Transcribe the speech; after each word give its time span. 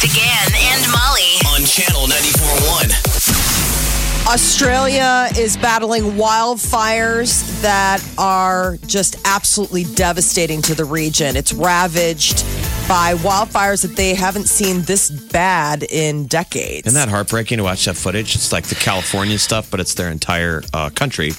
Big 0.00 0.10
Party 0.10 0.10
began 0.10 0.54
and 0.54 0.92
Molly. 0.92 1.36
on 1.54 1.64
channel 1.64 2.06
94.1. 2.06 4.32
Australia 4.32 5.28
is 5.36 5.56
battling 5.56 6.12
wildfires 6.12 7.60
that 7.62 8.00
are 8.16 8.78
just 8.86 9.16
absolutely 9.24 9.82
devastating 9.84 10.62
to 10.62 10.74
the 10.74 10.84
region. 10.84 11.36
It's 11.36 11.52
ravaged 11.52 12.44
by 12.90 13.14
wildfires 13.14 13.82
that 13.82 13.94
they 13.94 14.14
haven't 14.14 14.48
seen 14.48 14.82
this 14.82 15.10
bad 15.10 15.84
in 15.84 16.26
decades. 16.26 16.88
Isn't 16.88 16.98
that 16.98 17.08
heartbreaking 17.08 17.58
to 17.58 17.62
watch 17.62 17.84
that 17.84 17.96
footage? 17.96 18.34
It's 18.34 18.50
like 18.50 18.64
the 18.64 18.74
California 18.74 19.38
stuff, 19.38 19.70
but 19.70 19.78
it's 19.78 19.94
their 19.94 20.10
entire 20.10 20.64
uh, 20.74 20.90
country. 20.90 21.30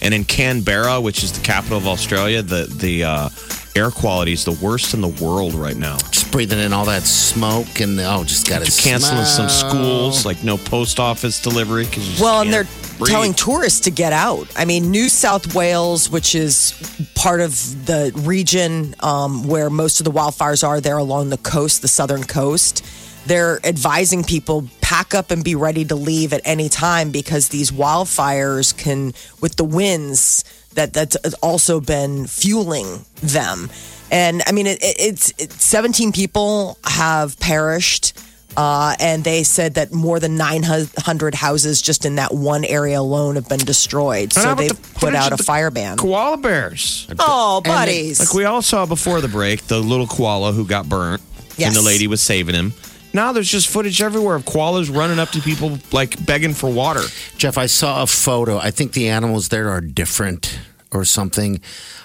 And 0.00 0.14
in 0.14 0.22
Canberra, 0.22 1.00
which 1.00 1.24
is 1.24 1.32
the 1.32 1.40
capital 1.40 1.78
of 1.78 1.88
Australia, 1.88 2.42
the 2.42 2.72
the 2.72 3.02
uh, 3.02 3.28
air 3.74 3.90
quality 3.90 4.34
is 4.34 4.44
the 4.44 4.56
worst 4.64 4.94
in 4.94 5.00
the 5.00 5.08
world 5.08 5.54
right 5.54 5.76
now. 5.76 5.96
Just 5.96 6.30
breathing 6.30 6.60
in 6.60 6.72
all 6.72 6.84
that 6.84 7.02
smoke 7.02 7.80
and 7.80 7.98
oh, 7.98 8.22
just 8.22 8.48
got 8.48 8.64
to 8.64 8.80
Canceling 8.80 9.24
some 9.24 9.48
schools, 9.48 10.24
like 10.24 10.44
no 10.44 10.58
post 10.58 11.00
office 11.00 11.42
delivery. 11.42 11.86
Cause 11.86 12.06
you 12.06 12.22
Well, 12.22 12.42
and 12.42 12.52
they're 12.52 12.68
breathe. 13.00 13.10
telling 13.10 13.34
tourists 13.34 13.80
to 13.80 13.90
get 13.90 14.12
out. 14.12 14.46
I 14.56 14.64
mean, 14.64 14.90
New 14.90 15.08
South 15.08 15.54
Wales, 15.54 16.10
which 16.10 16.34
is 16.34 16.74
part 17.14 17.40
of 17.40 17.52
the 17.86 18.12
region 18.14 18.94
um, 19.00 19.46
where 19.46 19.70
most 19.70 20.00
of 20.00 20.04
the 20.04 20.12
wildfires 20.12 20.66
are, 20.66 20.80
there 20.80 20.98
along 20.98 21.30
the 21.30 21.38
coast, 21.38 21.82
the 21.82 21.88
southern 21.88 22.24
coast. 22.24 22.84
They're 23.26 23.64
advising 23.64 24.24
people 24.24 24.66
pack 24.80 25.14
up 25.14 25.30
and 25.30 25.44
be 25.44 25.54
ready 25.54 25.84
to 25.84 25.94
leave 25.94 26.32
at 26.32 26.40
any 26.44 26.68
time 26.68 27.10
because 27.10 27.48
these 27.48 27.70
wildfires 27.70 28.76
can, 28.76 29.12
with 29.40 29.56
the 29.56 29.64
winds, 29.64 30.44
that 30.74 30.92
that's 30.92 31.16
also 31.42 31.80
been 31.80 32.26
fueling 32.26 33.04
them. 33.22 33.70
And 34.10 34.42
I 34.46 34.52
mean, 34.52 34.66
it, 34.66 34.82
it, 34.82 34.96
it's 34.98 35.32
it, 35.38 35.52
17 35.52 36.12
people 36.12 36.78
have 36.84 37.38
perished. 37.38 38.18
Uh, 38.56 38.94
and 38.98 39.22
they 39.22 39.42
said 39.44 39.74
that 39.74 39.92
more 39.92 40.18
than 40.20 40.36
900 40.36 41.34
houses 41.34 41.80
just 41.80 42.04
in 42.04 42.16
that 42.16 42.34
one 42.34 42.64
area 42.64 42.98
alone 43.00 43.36
have 43.36 43.48
been 43.48 43.60
destroyed. 43.60 44.32
So 44.32 44.40
how 44.42 44.52
about 44.52 44.58
they 44.58 44.68
the 44.68 44.74
put 44.94 45.14
out 45.14 45.32
a 45.32 45.36
fire 45.36 45.70
ban. 45.70 45.96
Koala 45.96 46.36
bears. 46.36 47.06
Oh, 47.18 47.60
buddies. 47.64 48.18
Like 48.20 48.34
we 48.34 48.44
all 48.44 48.60
saw 48.62 48.86
before 48.86 49.20
the 49.20 49.28
break, 49.28 49.62
the 49.68 49.78
little 49.78 50.06
koala 50.06 50.52
who 50.52 50.66
got 50.66 50.88
burnt, 50.88 51.22
Yes. 51.56 51.68
and 51.68 51.76
the 51.76 51.82
lady 51.86 52.06
was 52.06 52.20
saving 52.20 52.54
him. 52.54 52.72
Now 53.12 53.32
there's 53.32 53.50
just 53.50 53.68
footage 53.68 54.00
everywhere 54.02 54.36
of 54.36 54.44
koalas 54.44 54.94
running 54.94 55.18
up 55.18 55.30
to 55.30 55.40
people 55.40 55.78
like 55.92 56.24
begging 56.24 56.54
for 56.54 56.70
water. 56.70 57.02
Jeff, 57.36 57.56
I 57.58 57.66
saw 57.66 58.02
a 58.02 58.06
photo. 58.06 58.58
I 58.58 58.70
think 58.70 58.92
the 58.92 59.08
animals 59.08 59.48
there 59.48 59.68
are 59.70 59.80
different 59.80 60.58
or 60.92 61.04
something. 61.04 61.60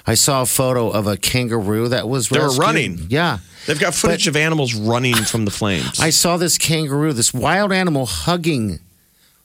I 0.07 0.13
saw 0.13 0.43
a 0.43 0.45
photo 0.45 0.89
of 0.89 1.07
a 1.07 1.17
kangaroo 1.17 1.89
that 1.89 2.07
was 2.07 2.30
They 2.30 2.39
were 2.39 2.49
running. 2.55 3.07
Yeah. 3.09 3.39
They've 3.67 3.80
got 3.80 3.95
footage 3.95 4.27
of 4.27 4.35
animals 4.35 4.73
running 4.75 5.16
from 5.16 5.45
the 5.45 5.52
flames. 5.52 5.99
I 5.99 6.09
saw 6.11 6.38
this 6.38 6.58
kangaroo, 6.58 7.13
this 7.13 7.33
wild 7.33 7.71
animal 7.71 8.05
hugging 8.05 8.80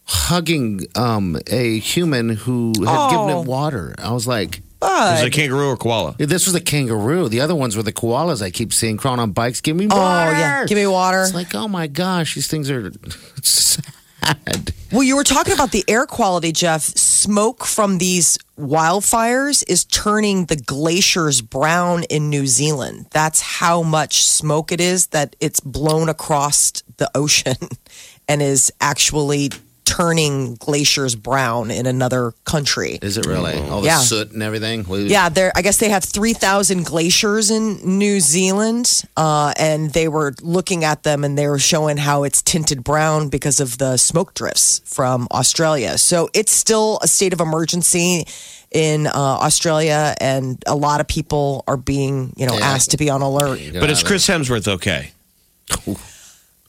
hugging 0.04 0.86
um, 0.96 1.38
a 1.46 1.78
human 1.78 2.30
who 2.30 2.72
had 2.84 3.10
given 3.10 3.30
Oh. 3.30 3.42
it 3.42 3.46
water. 3.46 3.94
I 3.98 4.10
was 4.12 4.26
like, 4.26 4.60
Was 4.82 5.22
it 5.22 5.28
a 5.28 5.30
kangaroo 5.30 5.68
or 5.68 5.76
koala? 5.76 6.16
this 6.18 6.46
was 6.46 6.54
a 6.54 6.60
kangaroo. 6.60 7.28
The 7.28 7.40
other 7.40 7.54
ones 7.54 7.76
were 7.76 7.82
the 7.84 7.92
koalas 7.92 8.42
I 8.42 8.50
keep 8.50 8.72
seeing 8.72 8.96
crawling 8.96 9.20
on 9.20 9.30
bikes. 9.30 9.60
Give 9.60 9.76
me 9.76 9.86
water. 9.86 10.30
oh, 10.34 10.38
yeah. 10.38 10.64
Give 10.66 10.76
me 10.76 10.86
water. 10.86 11.22
It's 11.22 11.34
like, 11.34 11.54
oh 11.54 11.68
my 11.68 11.86
gosh, 11.86 12.34
these 12.34 12.48
things 12.48 12.70
are 12.70 12.90
sad. 13.42 14.72
Well, 14.92 15.02
you 15.04 15.16
were 15.16 15.24
talking 15.24 15.52
about 15.54 15.70
the 15.70 15.84
air 15.86 16.06
quality, 16.06 16.50
Jeff. 16.52 16.82
Smoke 17.20 17.66
from 17.66 17.98
these 17.98 18.38
wildfires 18.58 19.62
is 19.68 19.84
turning 19.84 20.46
the 20.46 20.56
glaciers 20.56 21.42
brown 21.42 22.04
in 22.04 22.30
New 22.30 22.46
Zealand. 22.46 23.08
That's 23.10 23.42
how 23.42 23.82
much 23.82 24.24
smoke 24.24 24.72
it 24.72 24.80
is 24.80 25.08
that 25.08 25.36
it's 25.38 25.60
blown 25.60 26.08
across 26.08 26.72
the 26.96 27.10
ocean 27.14 27.56
and 28.28 28.40
is 28.40 28.72
actually 28.80 29.50
turning 29.90 30.54
glaciers 30.54 31.16
brown 31.16 31.70
in 31.72 31.84
another 31.86 32.32
country. 32.44 32.98
Is 33.02 33.16
it 33.16 33.26
really? 33.26 33.58
All 33.68 33.80
the 33.80 33.86
Yeah. 33.88 33.98
soot 33.98 34.30
and 34.30 34.40
everything? 34.42 34.86
Yeah, 35.08 35.28
there. 35.28 35.50
I 35.56 35.62
guess 35.62 35.78
they 35.78 35.88
have 35.88 36.04
three 36.04 36.32
thousand 36.32 36.84
glaciers 36.86 37.50
in 37.50 37.98
New 37.98 38.20
Zealand, 38.20 39.02
uh, 39.16 39.52
and 39.58 39.92
they 39.92 40.06
were 40.06 40.34
looking 40.42 40.84
at 40.84 41.02
them 41.02 41.24
and 41.24 41.36
they 41.36 41.48
were 41.48 41.58
showing 41.58 41.96
how 41.96 42.22
it's 42.22 42.40
tinted 42.40 42.84
brown 42.84 43.28
because 43.28 43.58
of 43.58 43.78
the 43.78 43.96
smoke 43.96 44.32
drifts 44.34 44.80
from 44.84 45.26
Australia. 45.32 45.98
So 45.98 46.28
it's 46.34 46.52
still 46.52 47.00
a 47.02 47.08
state 47.08 47.32
of 47.32 47.40
emergency 47.40 48.26
in 48.70 49.08
uh, 49.08 49.10
Australia, 49.46 50.14
and 50.20 50.62
a 50.68 50.76
lot 50.76 51.00
of 51.00 51.08
people 51.08 51.64
are 51.66 51.76
being, 51.76 52.32
you 52.36 52.46
know, 52.46 52.54
Yeah. 52.56 52.70
asked 52.74 52.92
to 52.92 52.96
be 52.96 53.10
on 53.10 53.22
alert. 53.22 53.58
But 53.72 53.90
is 53.90 54.04
Chris 54.04 54.28
Hemsworth 54.28 54.68
okay? 54.68 55.10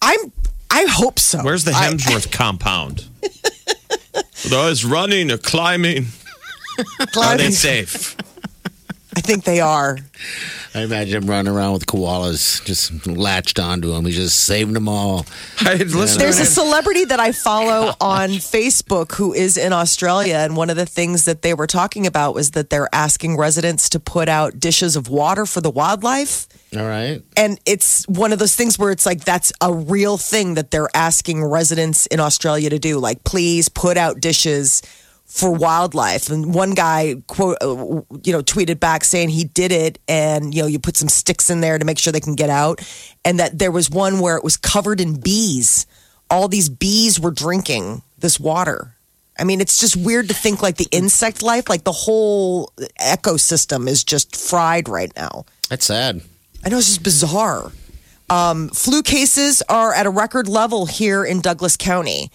I'm. 0.02 0.32
I 0.74 0.86
hope 0.90 1.20
so. 1.20 1.40
Where's 1.44 1.66
the 1.66 1.74
I- 1.74 1.90
Hemsworth 1.92 2.32
compound? 2.32 3.06
Those 4.50 4.84
running 4.84 5.32
or 5.32 5.38
climbing. 5.38 6.08
Are 7.18 7.38
they 7.38 7.52
safe? 7.52 8.16
I 9.16 9.22
think 9.22 9.44
they 9.44 9.60
are. 9.60 9.98
I 10.74 10.84
imagine 10.84 11.24
him 11.24 11.30
running 11.30 11.54
around 11.54 11.74
with 11.74 11.86
koalas 11.86 12.64
just 12.64 13.06
latched 13.06 13.60
onto 13.60 13.94
him. 13.94 14.06
He's 14.06 14.16
just 14.16 14.46
saving 14.46 14.74
them 14.74 14.88
all. 14.88 15.26
There's 15.64 16.40
a 16.40 16.46
celebrity 16.46 17.04
that 17.06 17.20
I 17.20 17.34
follow 17.34 17.94
on 18.02 18.30
Facebook 18.30 19.14
who 19.14 19.34
is 19.34 19.58
in 19.58 19.74
Australia, 19.74 20.36
and 20.36 20.56
one 20.56 20.70
of 20.70 20.78
the 20.78 20.86
things 20.86 21.26
that 21.26 21.42
they 21.42 21.54
were 21.54 21.68
talking 21.68 22.08
about 22.08 22.34
was 22.34 22.52
that 22.52 22.70
they're 22.70 22.88
asking 22.94 23.36
residents 23.38 23.90
to 23.90 24.00
put 24.00 24.30
out 24.30 24.60
dishes 24.62 24.96
of 24.96 25.10
water 25.10 25.46
for 25.46 25.60
the 25.60 25.70
wildlife. 25.72 26.48
All 26.76 26.88
right. 26.88 27.22
And 27.36 27.60
it's 27.66 28.08
one 28.08 28.32
of 28.32 28.40
those 28.40 28.56
things 28.56 28.80
where 28.80 28.92
it's 28.92 29.06
like 29.06 29.26
that's 29.26 29.52
a 29.60 29.74
real 29.74 30.18
thing 30.18 30.54
that 30.54 30.72
they're 30.72 30.90
asking 30.96 31.44
residents 31.44 32.06
in 32.08 32.20
Australia 32.20 32.70
to 32.70 32.80
do. 32.80 32.98
Like, 32.98 33.24
please 33.26 33.68
put 33.68 33.98
out 33.98 34.22
dishes 34.22 34.82
for 35.26 35.52
wildlife. 35.52 36.30
And 36.30 36.54
one 36.54 36.74
guy 36.74 37.16
quote, 37.28 37.58
uh, 37.62 38.04
you 38.24 38.34
know, 38.34 38.42
tweeted 38.42 38.80
back 38.80 39.04
saying 39.04 39.30
he 39.30 39.46
did 39.46 39.72
it, 39.72 40.00
and 40.08 40.54
you 40.54 40.62
know, 40.62 40.68
you 40.68 40.80
put 40.80 40.98
some 40.98 41.10
sticks 41.10 41.50
in 41.50 41.62
there 41.62 41.78
to 41.78 41.86
make 41.86 41.98
sure 41.98 42.12
they 42.12 42.20
can 42.20 42.36
get 42.36 42.50
out, 42.50 42.82
and 43.24 43.40
that 43.40 43.58
there 43.58 43.72
was 43.72 43.90
one 43.90 44.20
where 44.20 44.38
it 44.38 44.44
was 44.44 44.58
covered 44.58 45.00
in 45.02 45.20
bees. 45.20 45.86
All 46.30 46.48
these 46.48 46.70
bees 46.70 47.20
were 47.20 47.32
drinking 47.32 48.02
this 48.18 48.40
water. 48.40 48.96
I 49.40 49.44
mean, 49.44 49.60
it's 49.62 49.80
just 49.80 49.96
weird 49.96 50.28
to 50.28 50.34
think 50.34 50.62
like 50.62 50.78
the 50.78 50.88
insect 50.92 51.42
life, 51.42 51.68
like 51.70 51.84
the 51.84 51.92
whole 51.92 52.72
ecosystem 53.00 53.88
is 53.88 54.04
just 54.04 54.36
fried 54.36 54.88
right 54.88 55.12
now. 55.16 55.46
That's 55.70 55.86
sad. 55.86 56.22
I 56.64 56.70
know 56.70 56.78
it's 56.78 56.88
just 56.88 57.04
bizarre. 57.04 57.72
Um, 58.30 58.70
flu 58.70 59.02
cases 59.02 59.64
are 59.68 59.94
at 59.94 60.06
a 60.06 60.10
record 60.10 60.48
level 60.48 60.86
here 60.86 61.26
in 61.26 61.42
Douglas 61.42 61.76
County. 61.76 62.32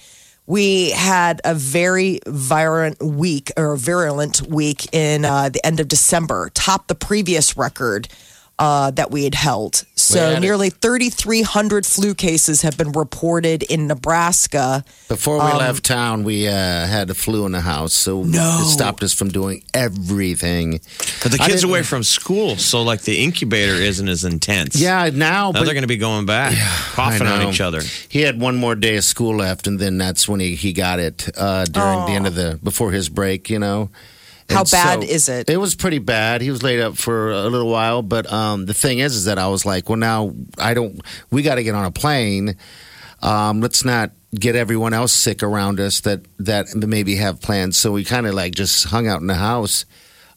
We 0.47 0.91
had 0.91 1.41
a 1.45 1.55
very 1.55 2.21
virulent 2.27 3.03
week 3.03 3.51
or 3.57 3.77
virulent 3.77 4.43
week 4.43 4.93
in 4.93 5.25
uh, 5.25 5.49
the 5.49 5.65
end 5.65 5.81
of 5.81 5.89
December, 5.89 6.51
topped 6.55 6.89
the 6.89 6.95
previous 6.95 7.57
record 7.57 8.09
uh, 8.59 8.91
that 8.93 9.11
we 9.11 9.25
had 9.25 9.35
held. 9.35 9.85
We 10.11 10.19
So 10.21 10.31
had 10.35 10.41
nearly 10.43 10.71
3,300 10.71 11.85
flu 11.85 12.15
cases 12.15 12.63
have 12.63 12.77
been 12.77 12.93
reported 12.93 13.65
in 13.65 13.87
Nebraska. 13.89 14.85
Before 15.09 15.41
Um, 15.41 15.51
we 15.53 15.59
left 15.59 15.85
town, 15.85 16.23
we 16.23 16.47
uh, 16.47 16.53
had 16.53 17.11
a 17.11 17.15
flu 17.15 17.45
in 17.45 17.53
the 17.53 17.61
house, 17.61 17.93
so 17.93 18.23
No. 18.23 18.61
it 18.63 18.67
stopped 18.67 19.03
us 19.03 19.13
from 19.13 19.31
doing 19.31 19.65
everything. 19.75 20.81
But 21.23 21.33
the 21.33 21.39
kids 21.39 21.65
away 21.65 21.83
from 21.83 22.05
school, 22.05 22.57
so 22.57 22.83
like 22.83 23.03
the 23.03 23.19
incubator 23.25 23.75
isn't 23.75 24.09
as 24.09 24.23
intense. 24.25 24.77
Yeah, 24.77 25.11
now, 25.13 25.51
Now 25.51 25.53
but 25.53 25.65
they're 25.65 25.75
going 25.75 25.83
to 25.83 25.89
be 25.89 25.97
going 25.97 26.25
back, 26.27 26.55
coughing 26.95 27.27
on 27.27 27.49
each 27.49 27.61
other. 27.61 27.83
He 28.09 28.21
had 28.21 28.41
one 28.41 28.57
more 28.57 28.75
day 28.77 28.97
of 28.97 29.05
school 29.05 29.35
left, 29.37 29.67
and 29.67 29.79
then 29.81 29.99
that's 29.99 30.29
when 30.29 30.39
he, 30.41 30.55
he 30.55 30.73
got 30.73 31.01
it 31.01 31.29
uh, 31.37 31.65
during 31.65 32.07
the 32.07 32.13
end 32.13 32.27
of 32.29 32.35
the 32.37 32.59
before 32.63 32.93
his 32.93 33.09
break. 33.09 33.51
You 33.51 33.59
know, 33.59 33.91
How 34.51 34.61
And 34.61 34.71
bad 34.71 35.03
so 35.03 35.09
is 35.09 35.29
it? 35.29 35.51
It 35.51 35.57
was 35.59 35.75
pretty 35.75 35.99
bad. 35.99 36.41
He 36.41 36.51
was 36.51 36.63
laid 36.63 36.81
up 36.81 36.97
for 36.97 37.31
a 37.33 37.49
little 37.49 37.69
while, 37.71 38.03
but 38.03 38.31
um, 38.33 38.67
the 38.67 38.75
thing 38.75 38.99
is, 39.01 39.15
is 39.17 39.25
that 39.25 39.39
I 39.39 39.49
was 39.49 39.67
like, 39.67 39.89
well, 39.89 39.99
now 39.99 40.33
I 40.59 40.75
don't. 40.75 41.01
We 41.31 41.43
got 41.43 41.57
to 41.57 41.63
get 41.65 41.75
on 41.75 41.85
a 41.85 41.91
plane. 41.91 42.57
Um, 43.23 43.61
let's 43.61 43.85
not 43.85 44.13
get 44.35 44.55
everyone 44.55 44.93
else 44.93 45.13
sick 45.13 45.43
around 45.43 45.81
us 45.81 46.01
that 46.03 46.21
that 46.39 46.75
maybe 46.77 47.17
have 47.17 47.41
plans. 47.41 47.77
So 47.77 47.93
we 47.93 48.05
kind 48.05 48.27
of 48.27 48.35
like 48.35 48.55
just 48.55 48.85
hung 48.85 49.07
out 49.09 49.21
in 49.21 49.27
the 49.27 49.35
house. 49.35 49.85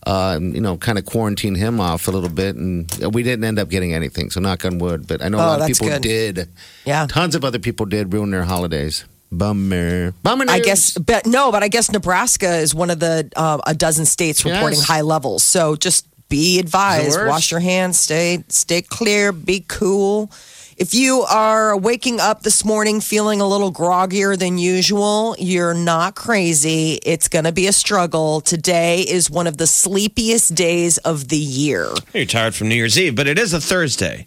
uh, 0.08 0.40
you 0.42 0.62
know, 0.62 0.78
kind 0.78 0.98
of 0.98 1.06
quarantine 1.06 1.56
him 1.56 1.80
off 1.82 2.08
a 2.08 2.12
little 2.12 2.30
bit, 2.30 2.56
and 2.56 2.90
we 3.14 3.22
didn't 3.22 3.44
end 3.44 3.60
up 3.60 3.68
getting 3.70 3.94
anything. 3.94 4.30
So 4.30 4.40
knock 4.40 4.64
on 4.64 4.80
wood. 4.80 5.06
But 5.08 5.22
I 5.22 5.28
know 5.28 5.38
a 5.40 5.42
Oh, 5.42 5.46
lot 5.48 5.62
of 5.62 5.68
people 5.68 5.88
good. 5.90 6.02
did. 6.02 6.50
Yeah. 6.86 7.06
tons 7.08 7.36
of 7.36 7.44
other 7.44 7.60
people 7.60 7.86
did 7.86 8.14
ruin 8.14 8.32
their 8.32 8.46
holidays. 8.46 9.04
Bummer, 9.32 10.12
bummer. 10.24 10.46
I 10.50 10.60
guess, 10.60 10.98
but 10.98 11.26
no, 11.28 11.52
but 11.52 11.62
I 11.64 11.68
guess 11.68 11.92
Nebraska 11.92 12.58
is 12.58 12.74
one 12.74 12.90
of 12.90 13.00
the 13.00 13.32
uh, 13.36 13.60
a 13.66 13.76
dozen 13.76 14.06
states 14.06 14.44
reporting 14.44 14.80
Yes. 14.80 14.88
high 14.88 15.02
levels. 15.02 15.44
So 15.44 15.76
just 15.76 16.06
be 16.30 16.60
advised, 16.60 17.18
wash 17.26 17.52
your 17.52 17.60
hands, 17.60 18.00
stay 18.00 18.44
stay 18.50 18.82
clear, 18.82 19.32
be 19.32 19.64
cool. 19.68 20.32
If 20.78 20.94
you 20.94 21.24
are 21.24 21.76
waking 21.78 22.22
up 22.22 22.42
this 22.44 22.64
morning 22.64 23.02
feeling 23.02 23.42
a 23.42 23.48
little 23.48 23.72
groggier 23.72 24.40
than 24.40 24.58
usual, 24.58 25.36
you're 25.38 25.74
not 25.74 26.16
crazy. 26.16 27.00
It's 27.04 27.28
going 27.28 27.44
to 27.44 27.52
be 27.52 27.68
a 27.68 27.74
struggle. 27.74 28.40
Today 28.40 29.02
is 29.02 29.30
one 29.30 29.46
of 29.46 29.58
the 29.58 29.68
sleepiest 29.68 30.56
days 30.56 30.98
of 31.00 31.28
the 31.28 31.38
year. 31.38 31.90
You're 32.14 32.26
tired 32.26 32.56
from 32.56 32.70
New 32.70 32.76
Year's 32.76 32.98
Eve, 32.98 33.14
but 33.16 33.28
it 33.28 33.38
is 33.38 33.52
a 33.54 33.60
Thursday. 33.60 34.26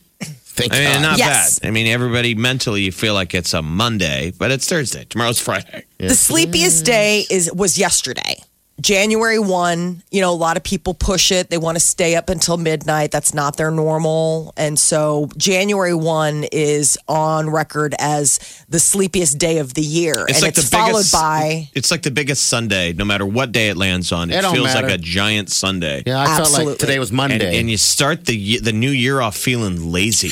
Thank 0.54 0.74
I 0.74 0.78
mean, 0.80 0.92
God. 0.94 1.02
not 1.02 1.18
Yes. 1.18 1.58
bad. 1.60 1.68
I 1.68 1.70
mean, 1.70 1.86
everybody 1.86 2.34
mentally 2.34 2.82
you 2.82 2.92
feel 2.92 3.14
like 3.14 3.34
it's 3.34 3.54
a 3.54 3.62
Monday, 3.62 4.32
but 4.36 4.50
it's 4.50 4.68
Thursday. 4.68 5.04
Tomorrow's 5.08 5.40
Friday. 5.40 5.84
The 5.98 6.14
sleepiest 6.14 6.84
day 6.84 7.24
is 7.30 7.50
was 7.52 7.78
yesterday. 7.78 8.41
January 8.82 9.38
1, 9.38 10.02
you 10.10 10.20
know, 10.20 10.32
a 10.32 10.34
lot 10.34 10.56
of 10.56 10.64
people 10.64 10.92
push 10.92 11.30
it. 11.30 11.48
They 11.50 11.56
want 11.56 11.76
to 11.76 11.80
stay 11.80 12.16
up 12.16 12.28
until 12.28 12.56
midnight. 12.56 13.12
That's 13.12 13.32
not 13.32 13.56
their 13.56 13.70
normal. 13.70 14.52
And 14.56 14.76
so 14.78 15.30
January 15.36 15.94
1 15.94 16.46
is 16.50 16.98
on 17.06 17.48
record 17.48 17.94
as 18.00 18.64
the 18.68 18.80
sleepiest 18.80 19.38
day 19.38 19.58
of 19.58 19.74
the 19.74 19.82
year. 19.82 20.26
It's 20.28 20.42
and 20.42 20.48
it's 20.48 20.68
followed 20.68 20.92
biggest, 20.94 21.12
by 21.12 21.70
It's 21.74 21.92
like 21.92 22.02
the 22.02 22.10
biggest 22.10 22.48
Sunday, 22.48 22.92
no 22.92 23.04
matter 23.04 23.24
what 23.24 23.52
day 23.52 23.68
it 23.68 23.76
lands 23.76 24.10
on. 24.10 24.30
It, 24.30 24.44
It 24.44 24.50
feels 24.50 24.64
matter. 24.74 24.88
like 24.88 24.96
a 24.96 24.98
giant 24.98 25.50
Sunday. 25.52 26.02
yeah, 26.04 26.20
I 26.20 26.36
felt 26.36 26.52
like 26.52 26.78
today 26.78 26.98
was 26.98 27.12
Monday. 27.12 27.58
and 27.60 27.70
you 27.70 27.76
start 27.76 28.26
the 28.26 28.58
the 28.58 28.72
new 28.72 28.90
year 28.90 29.20
off 29.20 29.36
feeling 29.36 29.92
lazy. 29.92 30.28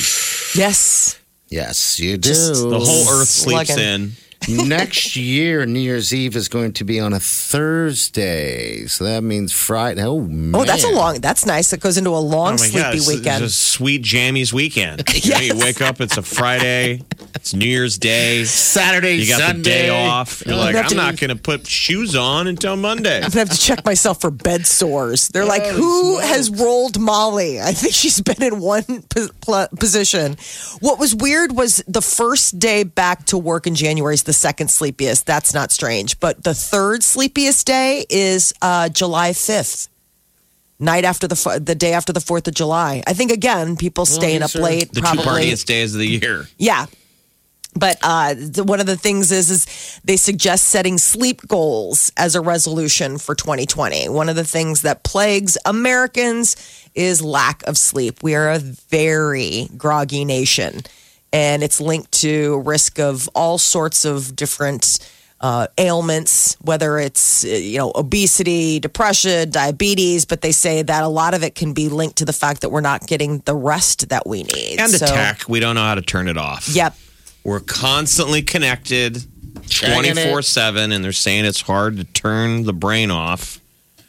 yes. 0.59 1.17
yes, 1.47 1.99
you 2.01 2.17
do. 2.17 2.27
Just 2.29 2.53
The 2.53 2.79
whole 2.79 3.09
earth 3.21 3.29
sleeps 3.29 3.69
Slugging. 3.73 3.83
in. 3.83 4.11
Next 4.49 5.15
year, 5.15 5.65
New 5.67 5.79
Year's 5.79 6.13
Eve 6.13 6.35
is 6.35 6.47
going 6.47 6.73
to 6.73 6.83
be 6.83 6.99
on 6.99 7.13
a 7.13 7.19
Thursday, 7.19 8.85
so 8.87 9.03
that 9.03 9.23
means 9.23 9.51
Friday. 9.53 10.03
Oh 10.03 10.21
man! 10.21 10.59
Oh, 10.59 10.65
that's 10.65 10.83
a 10.83 10.89
long 10.89 11.19
that's 11.21 11.45
nice. 11.45 11.71
It 11.73 11.79
goes 11.79 11.97
into 11.97 12.09
a 12.09 12.17
long 12.17 12.53
Oh 12.53 12.57
sleepy 12.57 12.79
God, 12.81 12.95
it's, 12.95 13.07
weekend. 13.07 13.43
It's 13.43 13.53
a 13.53 13.57
sweet 13.57 14.01
jammies 14.03 14.51
weekend. 14.51 15.03
You, 15.21 15.31
know, 15.33 15.39
you 15.39 15.45
Yes. 15.53 15.63
wake 15.63 15.81
up, 15.81 16.01
it's 16.01 16.17
a 16.17 16.23
Friday, 16.23 17.01
it's 17.35 17.53
New 17.53 17.67
Year's 17.67 17.97
Day. 17.99 18.43
Saturday, 18.45 19.15
You 19.17 19.27
got 19.27 19.39
Sunday. 19.39 19.57
the 19.57 19.63
day 19.63 19.89
off. 19.89 20.41
You're 20.45 20.55
like, 20.55 20.75
I'm 20.75 20.87
to- 20.89 20.95
not 20.95 21.17
going 21.17 21.29
to 21.29 21.35
put 21.35 21.67
shoes 21.67 22.15
on 22.15 22.47
until 22.47 22.75
Monday. 22.75 23.17
I'm 23.17 23.29
gonna 23.29 23.39
have 23.41 23.49
to 23.51 23.57
check 23.59 23.85
myself 23.85 24.19
for 24.21 24.31
bed 24.31 24.65
sores. 24.65 25.27
They're 25.27 25.45
like, 25.45 25.63
who 25.67 26.17
has 26.19 26.49
rolled 26.49 26.99
Molly? 26.99 27.61
I 27.61 27.73
think 27.73 27.93
she's 27.93 28.19
been 28.21 28.41
in 28.41 28.59
one 28.59 28.83
po- 29.09 29.27
pl- 29.41 29.67
position. 29.79 30.37
What 30.79 30.97
was 30.97 31.15
weird 31.15 31.51
was 31.55 31.83
the 31.87 32.01
first 32.01 32.57
day 32.57 32.83
back 32.83 33.25
to 33.27 33.37
work 33.37 33.67
in 33.67 33.75
January 33.75 34.15
is 34.15 34.23
the 34.23 34.30
second 34.33 34.69
sleepiest. 34.69 35.25
That's 35.25 35.53
not 35.53 35.71
strange, 35.71 36.19
but 36.19 36.43
the 36.43 36.53
third 36.53 37.03
sleepiest 37.03 37.65
day 37.65 38.05
is 38.09 38.53
uh, 38.61 38.89
July 38.89 39.31
5th. 39.31 39.87
Night 40.79 41.05
after 41.05 41.27
the 41.27 41.61
the 41.63 41.75
day 41.75 41.93
after 41.93 42.11
the 42.11 42.19
Fourth 42.19 42.47
of 42.47 42.55
July, 42.55 43.03
I 43.05 43.13
think 43.13 43.31
again 43.31 43.77
people 43.77 44.07
staying 44.07 44.41
up 44.41 44.49
these 44.51 44.61
late. 44.63 44.91
The 44.91 45.01
probably 45.01 45.23
two 45.23 45.29
partiest 45.29 45.67
days 45.67 45.93
of 45.93 45.99
the 45.99 46.07
year. 46.07 46.47
yeah. 46.57 46.87
But 47.73 47.97
uh, 48.01 48.33
the, 48.33 48.63
one 48.63 48.79
of 48.79 48.85
the 48.85 48.97
things 48.97 49.31
is, 49.31 49.49
is 49.49 49.99
they 50.03 50.17
suggest 50.17 50.65
setting 50.65 50.97
sleep 50.97 51.41
goals 51.47 52.11
as 52.17 52.35
a 52.35 52.41
resolution 52.41 53.17
for 53.17 53.33
2020. 53.33 54.09
One 54.09 54.27
of 54.27 54.35
the 54.35 54.43
things 54.43 54.81
that 54.81 55.03
plagues 55.03 55.57
Americans 55.65 56.57
is 56.95 57.21
lack 57.21 57.63
of 57.63 57.77
sleep. 57.77 58.21
We 58.21 58.35
are 58.35 58.49
a 58.49 58.59
very 58.59 59.69
groggy 59.77 60.25
nation, 60.25 60.81
and 61.33 61.63
it's 61.63 61.79
linked 61.81 62.11
to 62.21 62.59
risk 62.65 62.99
of 62.99 63.27
all 63.35 63.57
sorts 63.57 64.05
of 64.05 64.35
different 64.35 64.99
uh, 65.39 65.65
ailments, 65.79 66.55
whether 66.61 66.99
it's 66.99 67.43
uh, 67.43 67.47
you 67.47 67.77
know 67.79 67.91
obesity, 67.95 68.79
depression, 68.79 69.49
diabetes. 69.49 70.25
But 70.25 70.41
they 70.41 70.51
say 70.51 70.83
that 70.83 71.03
a 71.03 71.07
lot 71.07 71.33
of 71.33 71.43
it 71.43 71.55
can 71.55 71.73
be 71.73 71.89
linked 71.89 72.17
to 72.17 72.25
the 72.25 72.33
fact 72.33 72.61
that 72.61 72.69
we're 72.69 72.81
not 72.81 73.07
getting 73.07 73.39
the 73.39 73.55
rest 73.55 74.09
that 74.09 74.27
we 74.27 74.43
need. 74.43 74.79
And 74.79 74.93
the 74.93 74.99
So- 74.99 75.05
tech, 75.07 75.43
we 75.49 75.59
don't 75.59 75.75
know 75.75 75.81
how 75.83 75.95
to 75.95 76.01
turn 76.03 76.27
it 76.27 76.37
off. 76.37 76.67
Yep. 76.69 76.95
We're 77.43 77.59
constantly 77.59 78.43
connected 78.43 79.23
24 79.67 80.43
7, 80.43 80.91
and 80.91 81.03
they're 81.03 81.11
saying 81.11 81.45
it's 81.45 81.61
hard 81.61 81.97
to 81.97 82.03
turn 82.03 82.63
the 82.63 82.73
brain 82.73 83.09
off. 83.09 83.59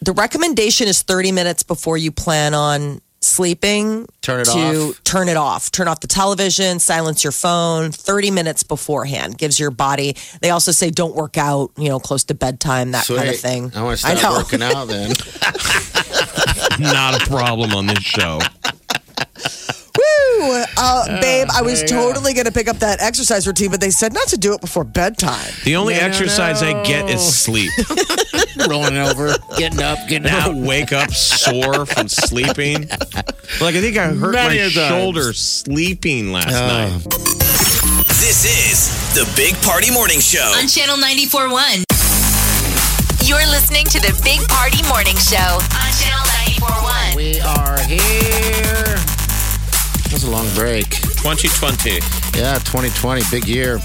the 0.02 0.12
recommendation 0.12 0.88
is 0.88 1.00
30 1.02 1.30
minutes 1.32 1.62
before 1.62 1.96
you 1.96 2.10
plan 2.10 2.52
on 2.54 3.00
sleeping 3.24 4.06
Turn 4.20 4.40
it 4.40 4.44
to 4.46 4.88
off. 4.90 5.04
turn 5.04 5.28
it 5.28 5.36
off 5.36 5.70
turn 5.70 5.88
off 5.88 6.00
the 6.00 6.06
television 6.06 6.78
silence 6.78 7.22
your 7.24 7.32
phone 7.32 7.92
30 7.92 8.30
minutes 8.30 8.62
beforehand 8.62 9.38
gives 9.38 9.58
your 9.60 9.70
body 9.70 10.16
they 10.40 10.50
also 10.50 10.72
say 10.72 10.90
don't 10.90 11.14
work 11.14 11.36
out 11.38 11.70
you 11.76 11.88
know 11.88 11.98
close 12.00 12.24
to 12.24 12.34
bedtime 12.34 12.92
that 12.92 13.06
kind 13.06 13.28
of 13.28 13.36
thing 13.38 13.70
I 13.74 13.82
want 13.82 13.98
to 14.00 14.06
start 14.06 14.22
know. 14.22 14.38
working 14.38 14.62
out 14.62 14.86
then. 14.88 15.10
Not 16.80 17.20
a 17.22 17.26
problem 17.28 17.72
on 17.74 17.86
this 17.86 17.98
show. 18.02 18.38
Woo! 20.42 20.64
Uh, 20.76 21.20
babe 21.20 21.48
i 21.54 21.62
was 21.62 21.82
totally 21.84 22.32
going 22.34 22.46
to 22.46 22.52
pick 22.52 22.68
up 22.68 22.76
that 22.78 23.00
exercise 23.00 23.46
routine 23.46 23.70
but 23.70 23.80
they 23.80 23.90
said 23.90 24.12
not 24.12 24.26
to 24.28 24.36
do 24.36 24.52
it 24.54 24.60
before 24.60 24.84
bedtime 24.84 25.52
The 25.64 25.76
only 25.76 25.94
exercise 25.94 26.62
I 26.62 26.82
get 26.84 27.08
is 27.10 27.20
sleep. 27.22 27.70
Rolling 28.68 28.96
over, 28.96 29.34
getting 29.56 29.80
up, 29.82 29.98
getting 30.08 30.28
I 30.28 30.38
out. 30.40 30.46
don't 30.48 30.64
wake 30.64 30.92
up 30.92 31.10
sore 31.10 31.84
from 31.86 32.06
sleeping. 32.08 32.88
Like, 33.60 33.74
I 33.74 33.80
think 33.80 33.96
I 33.96 34.08
hurt 34.08 34.34
Many 34.34 34.58
my 34.58 34.64
a 34.64 34.70
times. 34.70 34.88
shoulder 34.88 35.32
sleeping 35.32 36.32
last 36.32 36.52
night. 36.52 37.02
This 38.20 38.44
is 38.44 39.14
the 39.14 39.28
Big 39.36 39.54
Party 39.62 39.90
Morning 39.90 40.20
Show. 40.20 40.52
On 40.58 40.68
Channel 40.68 40.96
94.1. 40.96 41.84
You're 43.26 43.46
listening 43.50 43.86
to 43.86 44.00
the 44.00 44.18
Big 44.22 44.40
Party 44.48 44.82
Morning 44.88 45.16
Show 45.16 45.36
on 45.38 45.92
Channel 45.98 46.24
94.1. 46.60 47.16
We 47.16 47.40
are 47.40 47.78
here. 47.88 48.91
That 50.12 50.16
was 50.20 50.24
a 50.24 50.30
long 50.30 50.54
break. 50.54 50.90
2020. 50.90 51.92
Yeah, 52.38 52.58
2020, 52.58 53.22
big 53.30 53.48
year. 53.48 53.78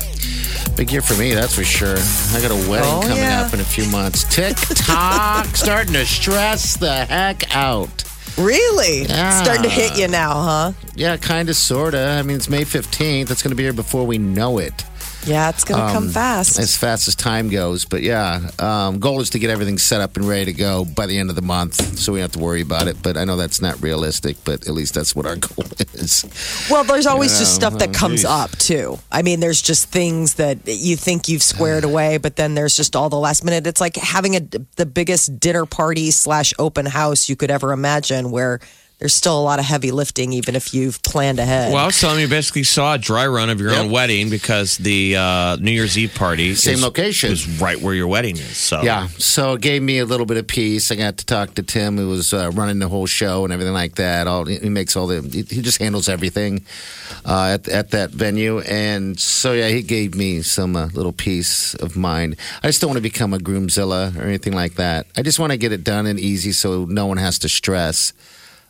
Big 0.75 0.91
year 0.91 1.01
for 1.01 1.13
me, 1.15 1.33
that's 1.33 1.55
for 1.55 1.63
sure. 1.63 1.95
I 1.97 2.41
got 2.41 2.51
a 2.51 2.69
wedding 2.69 2.89
Oh, 2.91 2.99
coming 3.01 3.15
yeah. 3.17 3.43
up 3.45 3.53
in 3.53 3.61
a 3.61 3.63
few 3.63 3.85
months. 3.89 4.25
TikTok 4.25 5.45
starting 5.55 5.93
to 5.93 6.05
stress 6.05 6.75
the 6.75 7.05
heck 7.05 7.55
out. 7.55 8.03
really 8.37 9.03
Yeah. 9.03 9.41
starting 9.41 9.63
to 9.63 9.69
hit 9.69 9.97
you 9.97 10.09
now 10.09 10.33
huh 10.43 10.71
Yeah, 10.95 11.15
kind 11.15 11.47
of, 11.47 11.55
sort 11.55 11.93
of. 11.93 12.05
I 12.05 12.21
mean, 12.23 12.35
it's 12.35 12.49
May 12.49 12.65
15th. 12.65 13.31
It's 13.31 13.41
going 13.41 13.51
to 13.51 13.55
be 13.55 13.63
here 13.63 13.71
before 13.71 14.05
we 14.05 14.17
know 14.17 14.57
it. 14.57 14.83
Yeah 15.27 15.49
it's 15.49 15.63
going 15.63 15.85
to 15.85 15.93
come 15.93 16.09
fast 16.09 16.59
as 16.59 16.75
fast 16.75 17.07
as 17.07 17.15
time 17.15 17.49
goes. 17.49 17.85
But 17.85 18.01
yeah, 18.01 18.49
um, 18.59 18.99
goal 18.99 19.21
is 19.21 19.29
to 19.31 19.39
get 19.39 19.49
everything 19.49 19.77
set 19.77 20.01
up 20.01 20.15
and 20.17 20.27
ready 20.27 20.45
to 20.45 20.53
go 20.53 20.85
by 20.85 21.05
the 21.05 21.17
end 21.17 21.29
of 21.29 21.35
the 21.35 21.41
month, 21.41 21.75
so 21.97 22.13
we 22.13 22.19
don't 22.19 22.23
have 22.23 22.31
to 22.33 22.39
worry 22.39 22.61
about 22.61 22.87
it. 22.87 22.97
But 23.01 23.17
I 23.17 23.25
know 23.25 23.35
that's 23.35 23.61
not 23.61 23.81
realistic, 23.81 24.37
but 24.43 24.67
at 24.67 24.73
least 24.73 24.93
that's 24.93 25.15
what 25.15 25.25
our 25.25 25.35
goal 25.47 25.65
is. 25.93 26.25
Well, 26.69 26.83
there's 26.83 27.07
always 27.07 27.37
just 27.37 27.55
stuff 27.55 27.77
that 27.79 27.93
comes 27.93 28.21
geez. 28.21 28.25
up 28.25 28.51
too. 28.51 28.99
I 29.11 29.21
mean, 29.21 29.39
there's 29.39 29.61
just 29.61 29.89
things 29.89 30.35
that 30.35 30.59
you 30.65 30.95
think 30.95 31.27
you've 31.27 31.43
squared 31.43 31.83
away, 31.83 32.17
but 32.17 32.35
then 32.35 32.55
there's 32.55 32.75
just 32.75 32.95
all 32.95 33.09
the 33.09 33.19
last 33.19 33.43
minute. 33.43 33.67
It's 33.67 33.81
like 33.81 33.95
having 33.95 34.35
a 34.35 34.39
the 34.75 34.85
biggest 34.85 35.39
dinner 35.39 35.65
party 35.65 36.11
slash 36.11 36.53
open 36.59 36.85
house 36.85 37.29
you 37.29 37.35
could 37.35 37.51
ever 37.51 37.71
imagine, 37.71 38.31
where 38.31 38.59
there's 38.99 39.13
still 39.13 39.39
a 39.39 39.41
lot 39.43 39.59
of 39.59 39.65
heavy 39.65 39.91
lifting, 39.91 40.33
even 40.33 40.55
if 40.55 40.73
you've 40.73 41.01
planned 41.03 41.37
ahead. 41.37 41.71
Well, 41.71 41.83
I 41.83 41.85
was 41.85 41.99
telling 42.01 42.17
you, 42.17 42.23
you 42.23 42.29
basically 42.29 42.63
saw 42.63 42.95
a 42.95 42.97
dry 42.97 43.27
run 43.27 43.51
of 43.51 43.59
your 43.61 43.69
Yep. 43.71 43.79
own 43.85 43.91
wedding 43.91 44.29
because 44.31 44.77
the 44.77 45.15
uh, 45.15 45.55
New 45.57 45.69
Year's 45.71 45.97
Eve 45.99 46.15
party 46.15 46.55
Same 46.55 46.75
is, 46.75 46.81
location. 46.83 47.31
is 47.31 47.47
right 47.61 47.79
where 47.79 47.93
your 47.93 48.07
wedding 48.07 48.37
is. 48.37 48.57
So 48.57 48.81
Yeah, 48.81 49.07
so 49.19 49.53
it 49.53 49.61
gave 49.61 49.83
me 49.83 49.99
a 49.99 50.05
little 50.05 50.25
bit 50.25 50.37
of 50.37 50.47
peace. 50.47 50.91
I 50.91 50.95
got 50.95 51.17
to 51.17 51.25
talk 51.27 51.53
to 51.55 51.63
Tim, 51.63 51.97
who 51.97 52.09
was 52.09 52.33
uh, 52.33 52.49
running 52.55 52.79
the 52.79 52.87
whole 52.87 53.05
show 53.05 53.43
and 53.43 53.53
everything 53.53 53.73
like 53.73 53.95
that. 53.95 54.25
All 54.25 54.45
he 54.45 54.67
makes 54.69 54.95
all 54.95 55.05
the 55.05 55.21
he 55.21 55.43
he 55.43 55.61
just 55.61 55.77
handles 55.77 56.09
everything 56.09 56.65
uh, 57.23 57.51
at 57.59 57.67
at 57.67 57.91
that 57.91 58.09
venue, 58.09 58.61
and 58.61 59.19
so 59.19 59.53
yeah, 59.53 59.67
he 59.69 59.83
gave 59.83 60.15
me 60.15 60.41
some 60.41 60.75
uh, 60.75 60.87
little 60.87 61.13
peace 61.13 61.75
of 61.75 61.95
mind. 61.95 62.35
I 62.63 62.67
just 62.67 62.81
don't 62.81 62.89
want 62.89 62.97
to 62.97 63.01
become 63.03 63.31
a 63.33 63.37
groomzilla 63.37 64.17
or 64.17 64.23
anything 64.23 64.53
like 64.53 64.73
that. 64.75 65.05
I 65.15 65.21
just 65.21 65.37
want 65.37 65.51
to 65.51 65.57
get 65.57 65.71
it 65.71 65.83
done 65.83 66.07
and 66.07 66.19
easy, 66.19 66.51
so 66.51 66.85
no 66.85 67.05
one 67.05 67.17
has 67.17 67.37
to 67.39 67.49
stress. 67.49 68.11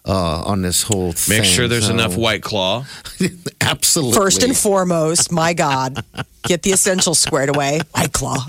Uh, 0.07 0.41
on 0.45 0.61
this 0.61 0.83
whole 0.83 1.11
thing. 1.11 1.39
make 1.41 1.45
sure 1.45 1.67
there's 1.67 1.87
So- 1.87 1.91
enough 1.93 2.15
White 2.15 2.41
Claw. 2.41 2.85
Absolutely. 3.61 4.17
First 4.17 4.41
and 4.41 4.55
foremost, 4.55 5.31
my 5.33 5.53
God, 5.53 6.01
get 6.43 6.63
the 6.63 6.71
essentials 6.71 7.19
squared 7.19 7.49
away. 7.49 7.81
White 7.91 8.13
Claw. 8.13 8.45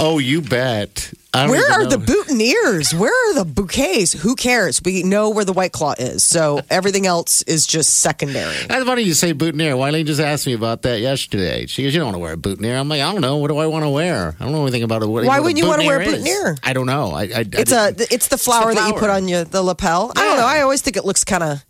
Oh, 0.00 0.18
you 0.18 0.40
bet. 0.40 1.12
Where 1.32 1.72
are 1.72 1.84
know. 1.84 1.90
the 1.90 1.96
boutonnieres? 1.96 2.98
Where 2.98 3.12
are 3.12 3.34
the 3.34 3.44
bouquets? 3.44 4.12
Who 4.12 4.34
cares? 4.34 4.80
We 4.84 5.02
know 5.02 5.30
where 5.30 5.44
the 5.44 5.52
white 5.52 5.72
claw 5.72 5.94
is, 5.98 6.24
so 6.24 6.60
everything 6.70 7.06
else 7.06 7.42
is 7.42 7.66
just 7.66 7.98
secondary. 8.00 8.56
That's 8.66 8.84
funny 8.84 9.02
you 9.02 9.14
say 9.14 9.32
boutonniere. 9.32 9.74
Wileen 9.74 10.06
just 10.06 10.20
asked 10.20 10.46
me 10.46 10.54
about 10.54 10.82
that 10.82 11.00
yesterday. 11.00 11.66
She 11.66 11.82
goes, 11.84 11.94
"You 11.94 12.00
don't 12.00 12.08
want 12.08 12.16
to 12.16 12.20
wear 12.20 12.32
a 12.32 12.36
boutonniere." 12.36 12.76
I'm 12.76 12.88
like, 12.88 13.00
"I 13.00 13.12
don't 13.12 13.20
know. 13.20 13.36
What 13.36 13.48
do 13.48 13.58
I 13.58 13.66
want 13.66 13.84
to 13.84 13.90
wear? 13.90 14.34
I 14.40 14.44
don't 14.44 14.52
know 14.52 14.62
anything 14.62 14.82
about 14.82 15.02
it. 15.02 15.06
What, 15.06 15.24
Why 15.24 15.38
what 15.38 15.44
wouldn't 15.44 15.58
you 15.58 15.68
wanna 15.68 15.84
wear 15.84 16.00
a 16.00 16.04
is. 16.04 16.12
boutonniere? 16.14 16.56
I 16.62 16.72
don't 16.72 16.86
know. 16.86 17.12
I, 17.12 17.22
I, 17.22 17.44
It's 17.52 17.72
a 17.72 17.94
it's 18.12 18.28
the 18.28 18.38
flower 18.38 18.74
that 18.74 18.88
you 18.88 18.94
put 18.94 19.10
on 19.10 19.28
your 19.28 19.44
the 19.44 19.62
lapel. 19.62 20.12
I 20.16 20.24
don't 20.24 20.36
know. 20.36 20.46
I 20.46 20.62
always 20.62 20.82
think 20.82 20.96
it 20.96 21.04
looks 21.04 21.24
kind 21.24 21.42
of 21.42 21.64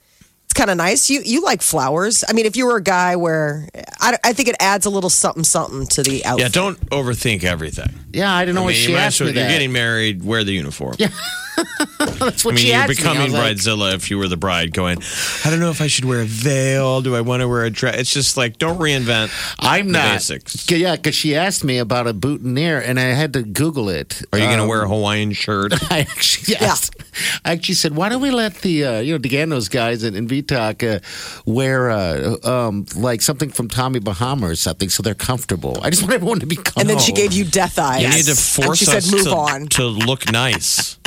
it's 0.51 0.59
kind 0.59 0.69
of 0.69 0.77
nice. 0.77 1.09
You 1.09 1.21
you 1.25 1.43
like 1.43 1.63
flowers. 1.63 2.25
I 2.29 2.33
mean, 2.33 2.45
if 2.45 2.57
you 2.57 2.67
were 2.67 2.77
a 2.77 2.83
guy 2.83 3.15
where 3.15 3.69
I, 4.01 4.19
I 4.25 4.33
think 4.33 4.49
it 4.49 4.57
adds 4.59 4.85
a 4.85 4.91
little 4.91 5.11
something 5.11 5.45
something 5.45 5.87
to 5.89 6.03
the 6.03 6.25
outfit. 6.25 6.43
Yeah, 6.43 6.49
don't 6.49 6.81
overthink 6.91 7.45
everything. 7.45 7.91
yeah. 8.13 8.35
I 8.35 8.45
don't 8.45 8.57
know 8.57 8.63
I 8.63 8.65
what 8.65 8.71
mean, 8.75 8.77
she 8.83 8.91
you 8.91 8.97
might 8.97 9.03
asked 9.05 9.21
as 9.21 9.27
well- 9.27 9.33
me 9.33 9.39
you're 9.39 9.47
that. 9.49 9.53
getting 9.53 9.71
married, 9.73 10.25
wear 10.25 10.43
the 10.43 10.53
uniform. 10.53 10.97
Yeah, 10.99 11.09
That's 11.99 12.45
what 12.45 12.53
I 12.53 12.55
mean, 12.55 12.57
she 12.57 12.69
you're 12.69 12.77
asked 12.79 12.89
me. 12.89 12.95
I 12.95 12.97
becoming 13.13 13.23
was 13.25 13.33
like, 13.33 13.57
bridezilla 13.57 13.95
if 13.95 14.11
you 14.11 14.19
were 14.19 14.27
the 14.29 14.37
bride 14.37 14.73
going, 14.73 14.99
I 15.45 15.51
don't 15.51 15.61
know 15.61 15.71
if 15.71 15.81
I 15.81 15.87
should 15.87 16.05
wear 16.05 16.21
a 16.23 16.25
veil. 16.25 17.01
Do 17.03 17.15
I 17.15 17.21
want 17.21 17.43
to 17.43 17.49
wear 17.49 17.65
a 17.65 17.71
dress? 17.71 17.97
It's 18.01 18.13
just 18.13 18.37
like, 18.37 18.59
don't 18.59 18.79
reinvent 18.79 19.31
I'm 19.61 19.87
the 19.89 19.93
not. 19.93 20.15
basics. 20.15 20.69
Yeah, 20.71 20.97
because 20.97 21.15
she 21.15 21.37
asked 21.37 21.63
me 21.63 21.79
about 21.79 22.07
a 22.09 22.13
boutonniere, 22.15 22.81
and 22.81 22.99
I 22.99 23.05
had 23.13 23.33
to 23.35 23.43
Google 23.43 23.89
it. 23.89 24.23
Are 24.33 24.39
you 24.39 24.47
going 24.47 24.57
to 24.59 24.63
Um, 24.65 24.69
wear 24.69 24.83
a 24.83 24.89
Hawaiian 24.89 25.33
shirt? 25.33 25.73
I 25.93 26.01
actually 26.01 26.55
yes. 26.61 26.91
I 27.45 27.53
actually 27.53 27.75
said, 27.75 27.95
why 27.97 28.09
don't 28.09 28.21
we 28.21 28.31
let 28.31 28.57
the 28.57 28.85
uh, 28.85 29.01
you 29.01 29.13
know 29.15 29.19
DeGando's 29.19 29.69
guys 29.69 30.05
in, 30.05 30.15
in 30.15 30.27
VTalk 30.27 30.97
uh, 30.97 31.01
wear 31.45 31.91
uh, 31.91 32.37
um, 32.45 32.87
like 32.97 33.23
something 33.23 33.51
from 33.51 33.69
Tommy 33.69 34.01
Bahama 34.01 34.49
or 34.49 34.55
something 34.55 34.89
so 34.89 35.03
they're 35.03 35.15
comfortable. 35.15 35.79
I 35.83 35.91
just 35.91 36.03
want 36.05 36.15
everyone 36.15 36.41
to 36.41 36.47
be 36.47 36.57
comfortable. 36.57 36.81
and 36.81 36.91
then 36.91 36.99
she 36.99 37.13
gave 37.13 37.33
you 37.33 37.45
death 37.45 37.79
eyes. 37.79 38.03
You 38.03 38.09
need 38.09 38.25
to 38.25 38.31
and 38.31 38.39
force 38.39 38.79
she 38.79 38.87
us 38.87 39.05
said, 39.05 39.15
"Move 39.15 39.25
to, 39.25 39.37
on." 39.37 39.67
to 39.69 39.85
look 39.85 40.31
nice. 40.33 40.99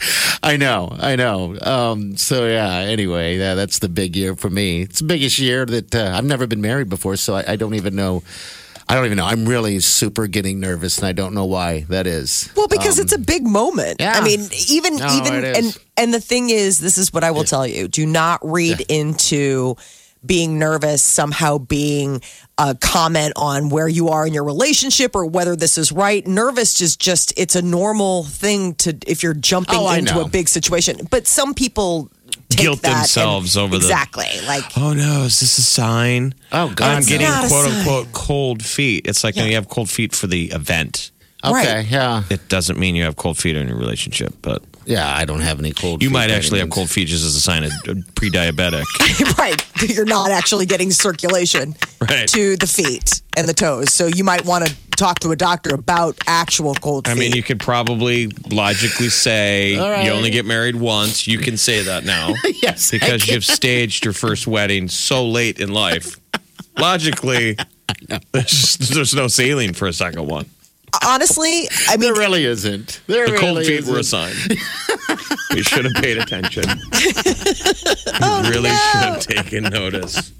I 0.42 0.56
know, 0.56 0.96
I 0.98 1.16
know. 1.16 1.58
Um, 1.60 2.16
so 2.16 2.46
yeah. 2.46 2.78
Anyway, 2.78 3.36
yeah, 3.36 3.54
that's 3.54 3.78
the 3.78 3.88
big 3.88 4.16
year 4.16 4.34
for 4.34 4.50
me. 4.50 4.82
It's 4.82 5.00
the 5.00 5.06
biggest 5.06 5.38
year 5.38 5.66
that 5.66 5.94
uh, 5.94 6.12
I've 6.14 6.24
never 6.24 6.46
been 6.46 6.60
married 6.60 6.88
before, 6.88 7.16
so 7.16 7.34
I, 7.34 7.52
I 7.52 7.56
don't 7.56 7.74
even 7.74 7.94
know. 7.94 8.22
I 8.90 8.94
don't 8.96 9.06
even 9.06 9.18
know. 9.18 9.26
I'm 9.26 9.46
really 9.46 9.78
super 9.78 10.26
getting 10.26 10.58
nervous, 10.58 10.98
and 10.98 11.06
I 11.06 11.12
don't 11.12 11.32
know 11.32 11.44
why 11.44 11.82
that 11.90 12.08
is. 12.08 12.50
Well, 12.56 12.66
because 12.66 12.98
it's 12.98 13.12
a 13.12 13.18
big 13.18 13.46
moment. 13.46 14.00
Um, 14.00 14.06
yeah. 14.06 14.14
I 14.16 14.24
mean, 14.24 14.48
even 14.68 14.96
No, 14.96 15.06
even 15.16 15.44
and 15.44 15.78
and 15.96 16.12
the 16.12 16.20
thing 16.20 16.50
is, 16.50 16.80
this 16.80 16.98
is 16.98 17.12
what 17.12 17.22
I 17.22 17.30
will 17.30 17.44
tell 17.44 17.64
you: 17.64 17.86
do 17.86 18.04
not 18.04 18.40
read 18.42 18.80
into 18.88 19.76
being 20.26 20.58
nervous 20.58 21.02
somehow 21.02 21.58
being 21.58 22.20
a 22.58 22.74
comment 22.74 23.32
on 23.36 23.68
where 23.70 23.88
you 23.88 24.08
are 24.08 24.26
in 24.26 24.34
your 24.34 24.44
relationship 24.44 25.14
or 25.14 25.24
whether 25.24 25.54
this 25.54 25.78
is 25.78 25.92
right. 25.92 26.26
Nervous 26.26 26.80
is 26.80 26.96
just 26.96 27.32
it's 27.38 27.54
a 27.54 27.62
normal 27.62 28.24
thing 28.24 28.74
to 28.74 28.98
if 29.06 29.22
you're 29.22 29.34
jumping 29.34 29.78
Oh, 29.78 29.92
into 29.92 30.20
a 30.20 30.28
big 30.28 30.48
situation. 30.48 31.06
But 31.10 31.28
some 31.28 31.54
people 31.54 32.10
Guilt 32.62 32.82
that 32.82 32.88
and- 32.88 32.98
themselves 33.00 33.56
over 33.56 33.78
the- 33.78 33.84
exactly 33.86 34.26
like 34.46 34.64
Oh 34.76 34.92
no, 34.92 35.22
is 35.22 35.40
this 35.40 35.58
a 35.58 35.62
sign? 35.62 36.34
Oh, 36.52 36.68
God, 36.74 36.96
I'm 36.98 37.02
getting 37.04 37.26
quote 37.48 37.66
unquote 37.72 38.12
cold 38.12 38.64
feet. 38.64 39.06
It's 39.06 39.22
like 39.24 39.36
when 39.36 39.46
you 39.46 39.54
have 39.54 39.68
cold 39.68 39.88
feet 39.90 40.14
for 40.14 40.26
the 40.26 40.46
event. 40.52 41.10
Okay, 41.42 41.52
Right. 41.76 41.86
yeah, 41.90 42.22
It 42.28 42.48
doesn't 42.50 42.78
mean 42.78 42.94
you 42.96 43.04
have 43.04 43.16
cold 43.16 43.38
feet 43.38 43.56
in 43.56 43.66
your 43.68 43.78
relationship, 43.78 44.34
but 44.42 44.62
yeah. 44.90 45.14
I 45.16 45.24
don't 45.24 45.40
have 45.40 45.58
any 45.58 45.72
cold. 45.72 46.00
Feet. 46.00 46.04
You 46.04 46.08
feet 46.10 46.12
might 46.14 46.20
by 46.20 46.24
any 46.24 46.34
actually 46.34 46.58
have 46.60 46.70
cold 46.70 46.90
feet 46.90 47.08
just 47.08 47.24
as 47.24 47.34
a 47.36 47.40
sign 47.40 47.64
of 47.64 47.72
pre-diabetic. 48.14 48.84
right. 49.38 49.64
You're 49.88 50.04
not 50.04 50.30
actually 50.30 50.66
getting 50.66 50.90
circulation 50.90 51.74
Right. 52.00 52.28
to 52.28 52.56
the 52.56 52.66
feet 52.66 53.22
and 53.36 53.48
the 53.48 53.54
toes. 53.54 53.92
So 53.94 54.06
you 54.06 54.24
might 54.24 54.44
want 54.44 54.66
to 54.66 54.74
talk 54.96 55.20
to 55.20 55.30
a 55.30 55.36
doctor 55.36 55.74
about 55.74 56.16
actual 56.26 56.74
cold 56.74 57.06
I 57.08 57.12
feet. 57.14 57.20
mean, 57.20 57.32
you 57.32 57.42
could 57.42 57.60
probably 57.60 58.26
logically 58.50 59.08
say 59.08 59.76
All 59.78 59.90
right. 59.90 60.04
you 60.04 60.10
only 60.10 60.30
get 60.30 60.44
married 60.44 60.76
once. 60.76 61.26
You 61.26 61.38
can 61.38 61.56
say 61.56 61.82
that 61.84 62.04
now. 62.04 62.34
Yes, 62.62 62.90
Because 62.90 63.26
you've 63.28 63.44
staged 63.44 64.04
your 64.04 64.12
first 64.12 64.46
wedding 64.46 64.88
so 64.88 65.26
late 65.26 65.58
in 65.60 65.72
life. 65.72 66.16
Logically, 66.78 67.56
there's, 68.32 68.46
just, 68.76 68.94
there's 68.94 69.14
no 69.14 69.28
sailing 69.28 69.72
for 69.72 69.86
a 69.88 69.92
second 69.92 70.26
one. 70.26 70.46
Honestly, 71.06 71.68
I 71.88 71.96
mean, 71.96 72.12
There 72.12 72.14
really 72.14 72.44
isn't. 72.44 73.00
There 73.06 73.26
The 73.28 73.36
cold 73.38 73.58
really 73.58 73.78
feet 73.78 73.84
were 73.84 73.96
a 73.96 74.00
isn't. 74.00 74.32
sign. 74.34 74.58
we 75.54 75.62
should 75.62 75.84
have 75.84 75.94
paid 76.02 76.18
attention. 76.18 76.64
Oh, 78.22 78.42
We 78.42 78.48
really 78.50 78.70
should 78.70 79.00
have 79.02 79.20
taken 79.20 79.64
notice. 79.64 80.32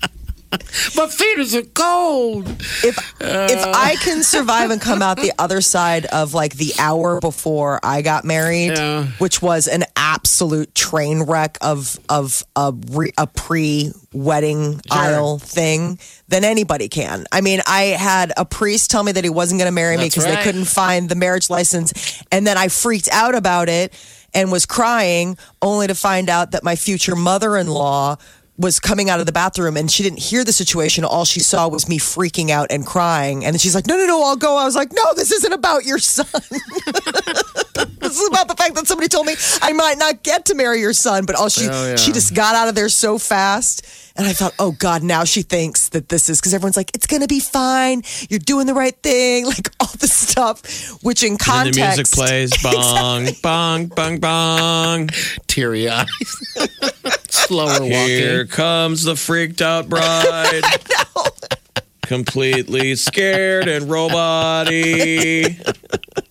My 0.96 1.06
feet 1.06 1.54
are 1.54 1.62
cold. 1.74 2.48
if 2.48 2.98
if 3.20 3.64
uh. 3.64 3.72
I 3.74 3.96
can 4.02 4.22
survive 4.24 4.70
and 4.70 4.80
come 4.80 5.00
out 5.00 5.16
the 5.18 5.32
other 5.38 5.60
side 5.60 6.06
of 6.06 6.34
like 6.34 6.56
the 6.56 6.72
hour 6.78 7.20
before 7.20 7.78
I 7.82 8.02
got 8.02 8.24
married, 8.24 8.76
Yeah. 8.76 9.06
which 9.18 9.40
was 9.40 9.68
an 9.68 9.84
absolute 9.96 10.74
train 10.74 11.22
wreck 11.22 11.56
of 11.60 11.98
of 12.08 12.44
a, 12.56 12.72
re, 12.90 13.12
a 13.16 13.26
pre 13.28 13.92
wedding 14.12 14.80
aisle 14.90 15.38
thing, 15.38 16.00
then 16.26 16.42
anybody 16.42 16.88
can. 16.88 17.26
I 17.30 17.42
mean, 17.42 17.60
I 17.66 17.82
had 17.82 18.32
a 18.36 18.44
priest 18.44 18.90
tell 18.90 19.04
me 19.04 19.12
that 19.12 19.22
he 19.22 19.30
wasn't 19.30 19.60
going 19.60 19.68
to 19.70 19.74
marry 19.74 19.96
me 19.96 20.04
That's 20.04 20.16
because 20.16 20.34
they 20.34 20.42
couldn't 20.42 20.64
find 20.64 21.08
the 21.08 21.14
marriage 21.14 21.48
license, 21.48 22.22
and 22.32 22.44
then 22.44 22.58
I 22.58 22.68
freaked 22.68 23.08
out 23.12 23.36
about 23.36 23.68
it 23.68 23.94
and 24.34 24.52
was 24.52 24.64
crying, 24.66 25.36
only 25.60 25.86
to 25.88 25.94
find 25.94 26.28
out 26.28 26.52
that 26.52 26.62
my 26.64 26.76
future 26.76 27.16
mother 27.16 27.56
in 27.56 27.66
law 27.66 28.16
was 28.60 28.78
coming 28.78 29.08
out 29.08 29.20
of 29.20 29.26
the 29.26 29.32
bathroom 29.32 29.76
and 29.78 29.90
she 29.90 30.02
didn't 30.02 30.18
hear 30.18 30.44
the 30.44 30.52
situation. 30.52 31.02
All 31.04 31.24
she 31.24 31.40
saw 31.40 31.66
was 31.66 31.88
me 31.88 31.98
freaking 31.98 32.50
out 32.50 32.66
and 32.70 32.84
crying. 32.86 33.44
And 33.44 33.54
then 33.54 33.58
she's 33.58 33.74
like, 33.74 33.86
No, 33.86 33.96
no, 33.96 34.06
no, 34.06 34.22
I'll 34.22 34.36
go. 34.36 34.56
I 34.58 34.64
was 34.64 34.76
like, 34.76 34.92
No, 34.92 35.02
this 35.16 35.32
isn't 35.32 35.52
about 35.52 35.84
your 35.84 35.98
son. 35.98 36.26
this 36.40 38.20
is 38.20 38.28
about 38.28 38.48
the 38.48 38.54
fact 38.56 38.74
that 38.74 38.86
somebody 38.86 39.08
told 39.08 39.26
me 39.26 39.34
I 39.62 39.72
might 39.72 39.98
not 39.98 40.22
get 40.22 40.44
to 40.46 40.54
marry 40.54 40.80
your 40.80 40.92
son. 40.92 41.24
But 41.24 41.36
all 41.36 41.48
she 41.48 41.68
Oh, 41.70 41.86
yeah. 41.88 41.96
she 41.96 42.12
just 42.12 42.34
got 42.34 42.54
out 42.54 42.68
of 42.68 42.74
there 42.74 42.88
so 42.88 43.18
fast. 43.18 43.86
And 44.16 44.26
I 44.26 44.32
thought, 44.32 44.54
oh 44.58 44.72
God, 44.72 45.02
now 45.02 45.24
she 45.24 45.42
thinks 45.42 45.88
that 45.90 46.08
this 46.08 46.28
is 46.28 46.40
because 46.40 46.52
everyone's 46.52 46.76
like, 46.76 46.90
it's 46.94 47.06
gonna 47.06 47.26
be 47.28 47.40
fine. 47.40 48.02
You're 48.28 48.38
doing 48.40 48.66
the 48.66 48.74
right 48.74 48.96
thing, 49.02 49.46
like 49.54 49.68
all 49.80 49.88
this 49.98 50.12
stuff, 50.12 50.62
which 51.02 51.22
in 51.22 51.32
And 51.32 51.40
context, 51.40 51.78
the 51.78 51.86
music 51.86 52.06
plays 52.10 52.50
bong, 52.62 53.28
bong, 53.42 53.86
bong, 53.86 54.18
bong. 54.18 55.08
Teary 55.46 55.88
eyes. 55.88 56.06
Slower 57.28 57.80
walking. 57.80 57.90
Here 57.92 58.46
comes 58.46 59.04
the 59.04 59.16
freaked 59.16 59.62
out 59.62 59.88
bride. 59.88 60.62
Completely 62.02 62.96
scared 62.96 63.68
and 63.68 63.88
robot-y. 63.88 64.72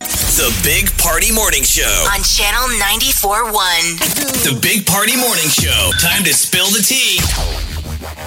The 0.02 0.62
Big 0.64 0.92
Party 0.98 1.32
Morning 1.34 1.64
Show. 1.64 1.84
on 2.14 2.22
Channel 2.24 2.68
94.1. 2.80 4.44
The 4.44 4.60
Big 4.62 4.86
Party 4.86 5.16
Morning 5.16 5.48
Show. 5.50 5.92
Time 6.00 6.24
to 6.26 6.34
spill 6.34 6.68
the 6.68 6.82
tea. 6.82 7.20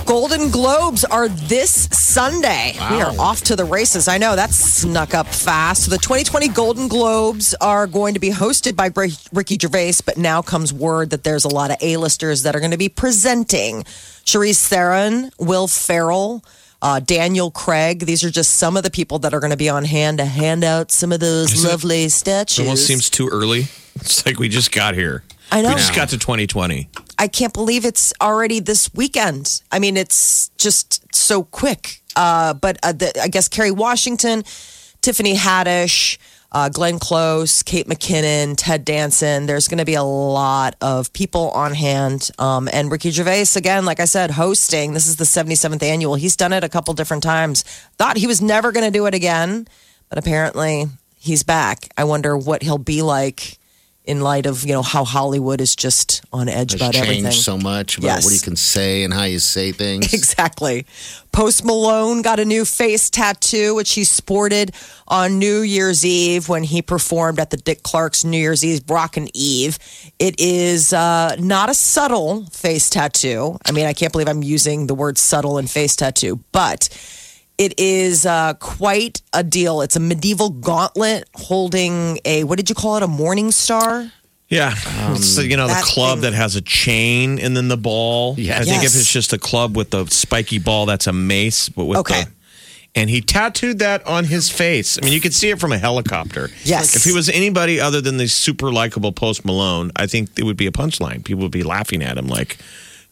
Golden 0.07 0.51
Globes 0.51 1.05
are 1.05 1.29
this 1.29 1.89
Sunday. 1.93 2.73
We 2.91 3.01
are 3.01 3.13
off 3.19 3.43
to 3.43 3.57
the 3.57 3.65
races. 3.65 4.09
I 4.09 4.19
know 4.19 4.35
that 4.37 4.51
snuck 4.51 5.15
up 5.15 5.27
fast. 5.27 5.85
So 5.85 5.91
the 5.91 5.99
2020 5.99 6.49
Golden 6.49 6.89
Globes 6.89 7.55
are 7.61 7.87
going 7.87 8.15
to 8.15 8.21
be 8.21 8.31
hosted 8.31 8.77
by 8.77 8.91
Ricky 9.33 9.57
Gervais, 9.59 9.95
but 10.05 10.19
now 10.19 10.43
comes 10.43 10.73
word 10.73 11.11
that 11.11 11.25
there's 11.25 11.45
a 11.45 11.49
lot 11.49 11.71
of 11.71 11.77
A-listers 11.81 12.43
that 12.43 12.57
are 12.57 12.61
going 12.61 12.73
to 12.73 12.77
be 12.77 12.89
presenting. 12.89 13.85
Charlize 14.25 14.67
Theron, 14.67 15.31
Will 15.39 15.69
Ferrell, 15.69 16.45
uh, 16.83 17.01
Daniel 17.01 17.51
Craig. 17.51 18.01
These 18.01 18.23
are 18.25 18.31
just 18.31 18.55
some 18.57 18.77
of 18.77 18.83
the 18.83 18.91
people 18.91 19.19
that 19.21 19.33
are 19.33 19.41
going 19.41 19.53
to 19.53 19.57
be 19.57 19.69
on 19.71 19.85
hand 19.85 20.19
to 20.19 20.25
hand 20.27 20.65
out 20.65 20.91
some 20.91 21.13
of 21.13 21.21
those 21.21 21.53
Is 21.53 21.65
it- 21.65 21.69
lovely 21.69 22.05
It 22.05 22.11
statues. 22.13 22.59
almost 22.59 22.87
seems 22.87 23.09
too 23.09 23.29
early. 23.29 23.67
It's 23.95 24.27
like 24.27 24.39
we 24.39 24.49
just 24.49 24.73
got 24.73 24.95
here. 24.95 25.23
I 25.51 25.61
know. 25.63 25.69
We 25.71 25.75
just 25.77 25.95
got 25.95 26.09
to 26.11 26.19
2020. 26.19 26.89
I 27.19 27.29
can't 27.29 27.53
believe 27.53 27.85
it's 27.85 28.13
already 28.21 28.59
this 28.59 28.93
weekend. 28.95 29.63
I 29.71 29.79
mean, 29.79 29.97
it's 29.97 30.49
just 30.59 31.15
so 31.15 31.45
quick. 31.45 32.01
Uh, 32.17 32.55
but 32.55 32.79
uh, 32.83 32.93
the, 32.93 33.13
I 33.23 33.29
guess 33.29 33.49
Kerry 33.49 33.71
Washington, 33.71 34.45
Tiffany 35.03 35.35
Haddish, 35.35 36.17
uh, 36.53 36.69
Glenn 36.69 36.99
Close, 36.99 37.63
Kate 37.63 37.87
McKinnon, 37.87 38.55
Ted 38.57 38.85
Danson. 38.85 39.47
There's 39.47 39.69
going 39.69 39.79
to 39.79 39.85
be 39.85 39.95
a 39.95 40.03
lot 40.03 40.77
of 40.81 41.13
people 41.13 41.51
on 41.51 41.75
hand. 41.75 42.31
Um, 42.39 42.69
and 42.73 42.93
Ricky 42.93 43.11
Gervais, 43.11 43.47
again, 43.57 43.85
like 43.85 44.01
I 44.01 44.05
said, 44.05 44.33
hosting. 44.33 44.93
This 44.93 45.07
is 45.07 45.17
the 45.17 45.25
77th 45.25 45.83
annual. 45.83 46.15
He's 46.15 46.37
done 46.37 46.53
it 46.53 46.63
a 46.63 46.69
couple 46.69 46.93
different 46.95 47.23
times. 47.23 47.63
Thought 47.97 48.19
he 48.19 48.27
was 48.27 48.43
never 48.43 48.71
going 48.71 48.85
to 48.85 48.97
do 48.97 49.07
it 49.07 49.15
again, 49.15 49.67
but 50.11 50.19
apparently 50.19 50.85
he's 51.17 51.43
back. 51.43 51.89
I 51.97 52.05
wonder 52.05 52.37
what 52.37 52.63
he'll 52.63 52.79
be 52.79 53.01
like 53.01 53.59
in 54.05 54.21
light 54.21 54.47
of 54.47 54.65
you 54.65 54.73
know 54.73 54.83
how 54.83 55.05
Hollywood 55.05 55.61
is 55.61 55.77
just 55.77 56.23
on 56.33 56.49
edge 56.49 56.75
about 56.75 56.93
changed 56.95 57.09
everything. 57.09 57.31
so 57.33 57.57
much 57.57 57.99
about 57.99 58.07
Yes. 58.09 58.25
what 58.25 58.35
you 58.35 58.41
can 58.41 58.57
say 58.57 59.05
and 59.05 59.15
how 59.15 59.25
you 59.25 59.39
say 59.39 59.71
things. 59.73 60.13
Exactly. 60.23 60.87
Post 61.31 61.65
Malone 61.65 62.21
got 62.21 62.41
a 62.41 62.45
new 62.45 62.65
face 62.65 63.09
tattoo, 63.09 63.75
which 63.75 63.93
he 63.93 64.05
sported 64.05 64.73
on 65.09 65.39
New 65.39 65.61
Year's 65.61 66.05
Eve 66.05 66.49
when 66.49 66.63
he 66.65 66.83
performed 66.83 67.39
at 67.39 67.51
the 67.51 67.57
Dick 67.57 67.83
Clark's 67.83 68.25
New 68.25 68.37
Year's 68.39 68.65
Eve 68.65 68.83
Rockin' 68.89 69.29
Eve. 69.35 69.79
It 70.19 70.39
is 70.41 70.93
uh, 70.93 71.37
not 71.39 71.71
a 71.71 71.75
subtle 71.75 72.45
face 72.47 72.91
tattoo. 72.91 73.57
I 73.65 73.73
mean, 73.73 73.87
I 73.87 73.93
can't 73.93 74.13
believe 74.13 74.29
I'm 74.29 74.43
using 74.43 74.89
the 74.89 74.95
word 74.95 75.17
subtle 75.17 75.59
and 75.59 75.71
face 75.71 75.97
tattoo, 75.97 76.41
but 76.53 76.89
It 77.59 77.79
is 77.79 78.27
uh, 78.27 78.55
quite 78.55 79.23
a 79.33 79.43
deal. 79.45 79.83
It's 79.83 79.95
a 79.97 80.01
medieval 80.01 80.51
gauntlet 80.51 81.29
holding 81.35 82.19
a 82.25 82.45
what 82.45 82.57
did 82.57 82.69
you 82.69 82.75
call 82.75 82.97
it? 82.97 83.03
A 83.03 83.09
morning 83.09 83.51
star. 83.51 84.11
Yeah, 84.49 84.75
it's 85.15 85.39
you 85.39 85.57
know 85.57 85.67
the 85.67 85.75
that 85.75 85.85
club 85.85 86.17
thing- 86.21 86.33
that 86.33 86.35
has 86.35 86.57
a 86.57 86.61
chain 86.61 87.39
and 87.39 87.57
then 87.57 87.69
the 87.69 87.77
ball. 87.77 88.35
Yes. 88.37 88.61
I 88.61 88.65
think 88.65 88.85
if 88.85 88.95
it's 88.95 89.11
just 89.11 89.33
a 89.33 89.39
club 89.39 89.77
with 89.77 89.91
the 89.91 90.07
spiky 90.07 90.59
ball, 90.59 90.85
that's 90.87 91.07
a 91.07 91.13
mace. 91.13 91.69
But 91.71 91.85
with 91.87 91.99
Okay. 91.99 92.25
the 92.25 92.31
and 92.95 93.09
he 93.09 93.23
tattooed 93.23 93.79
that 93.79 94.07
on 94.07 94.25
his 94.25 94.51
face. 94.51 94.99
I 95.01 95.05
mean, 95.05 95.15
you 95.15 95.21
could 95.23 95.33
see 95.35 95.49
it 95.49 95.59
from 95.59 95.73
a 95.73 95.79
helicopter. 95.79 96.51
Yes. 96.65 96.95
If 96.95 97.05
he 97.05 97.13
was 97.13 97.31
anybody 97.31 97.81
other 97.81 98.03
than 98.03 98.19
the 98.19 98.27
super 98.29 98.71
likable 98.71 99.13
Post 99.13 99.47
Malone, 99.47 99.91
I 99.97 100.07
think 100.07 100.29
it 100.39 100.43
would 100.45 100.59
be 100.59 100.67
a 100.67 100.71
punchline. 100.73 101.25
People 101.25 101.43
would 101.45 101.53
be 101.53 101.63
laughing 101.63 102.03
at 102.03 102.19
him 102.19 102.27
like, 102.27 102.59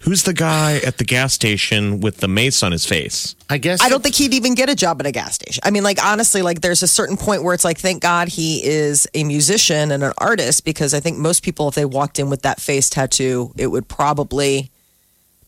"Who's 0.01 0.25
the 0.25 0.33
guy 0.33 0.81
at 0.85 0.99
the 0.99 1.05
gas 1.05 1.33
station 1.33 2.01
with 2.01 2.19
the 2.19 2.29
mace 2.29 2.63
on 2.63 2.73
his 2.73 2.85
face?" 2.87 3.35
I 3.49 3.59
guess 3.59 3.83
I 3.83 3.89
don't 3.89 4.03
think 4.03 4.15
he'd 4.15 4.35
even 4.35 4.55
get 4.55 4.69
a 4.69 4.75
job 4.75 5.01
at 5.01 5.07
a 5.07 5.13
gas 5.13 5.35
station. 5.35 5.61
I 5.65 5.71
mean, 5.71 5.83
like 5.83 6.03
honestly, 6.03 6.43
like 6.43 6.61
there's 6.61 6.83
a 6.83 6.89
certain 6.89 7.17
point 7.17 7.43
where 7.43 7.55
it's 7.55 7.65
like, 7.65 7.79
thank 7.79 8.03
God 8.03 8.29
he 8.29 8.65
is 8.65 9.07
a 9.15 9.25
musician 9.25 9.91
and 9.91 10.03
an 10.03 10.13
artist 10.19 10.65
because 10.65 10.95
I 10.95 11.01
think 11.01 11.19
most 11.19 11.43
people, 11.43 11.69
if 11.69 11.75
they 11.75 11.85
walked 11.85 12.19
in 12.19 12.31
with 12.31 12.43
that 12.43 12.61
face 12.61 12.89
tattoo, 12.89 13.53
it 13.57 13.69
would 13.69 13.89
probably 13.89 14.71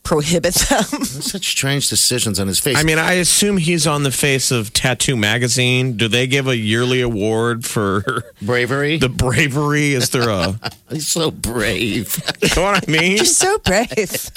prohibit 0.03 0.55
them. 0.55 0.85
such 1.05 1.47
strange 1.49 1.89
decisions 1.89 2.41
on 2.41 2.47
his 2.49 2.59
face. 2.59 2.77
I 2.77 2.83
mean, 2.83 2.99
I 2.99 3.13
assume 3.15 3.57
he's 3.57 3.87
on 3.87 4.03
the 4.03 4.11
face 4.11 4.51
of 4.51 4.73
Tattoo 4.73 5.17
Magazine. 5.17 5.97
Do 5.97 6.09
they 6.09 6.27
give 6.27 6.49
a 6.49 6.57
yearly 6.57 7.01
award 7.01 7.65
for 7.65 8.25
bravery. 8.43 8.99
the 8.99 9.09
bravery? 9.09 9.95
Is 9.95 10.11
there 10.11 10.29
a? 10.29 10.59
He's 10.91 11.09
so 11.09 11.31
brave. 11.31 12.21
You 12.43 12.49
know 12.57 12.63
what 12.63 12.89
I 12.89 12.91
mean? 12.91 13.17
You're 13.17 13.25
so 13.25 13.59
brave. 13.59 13.87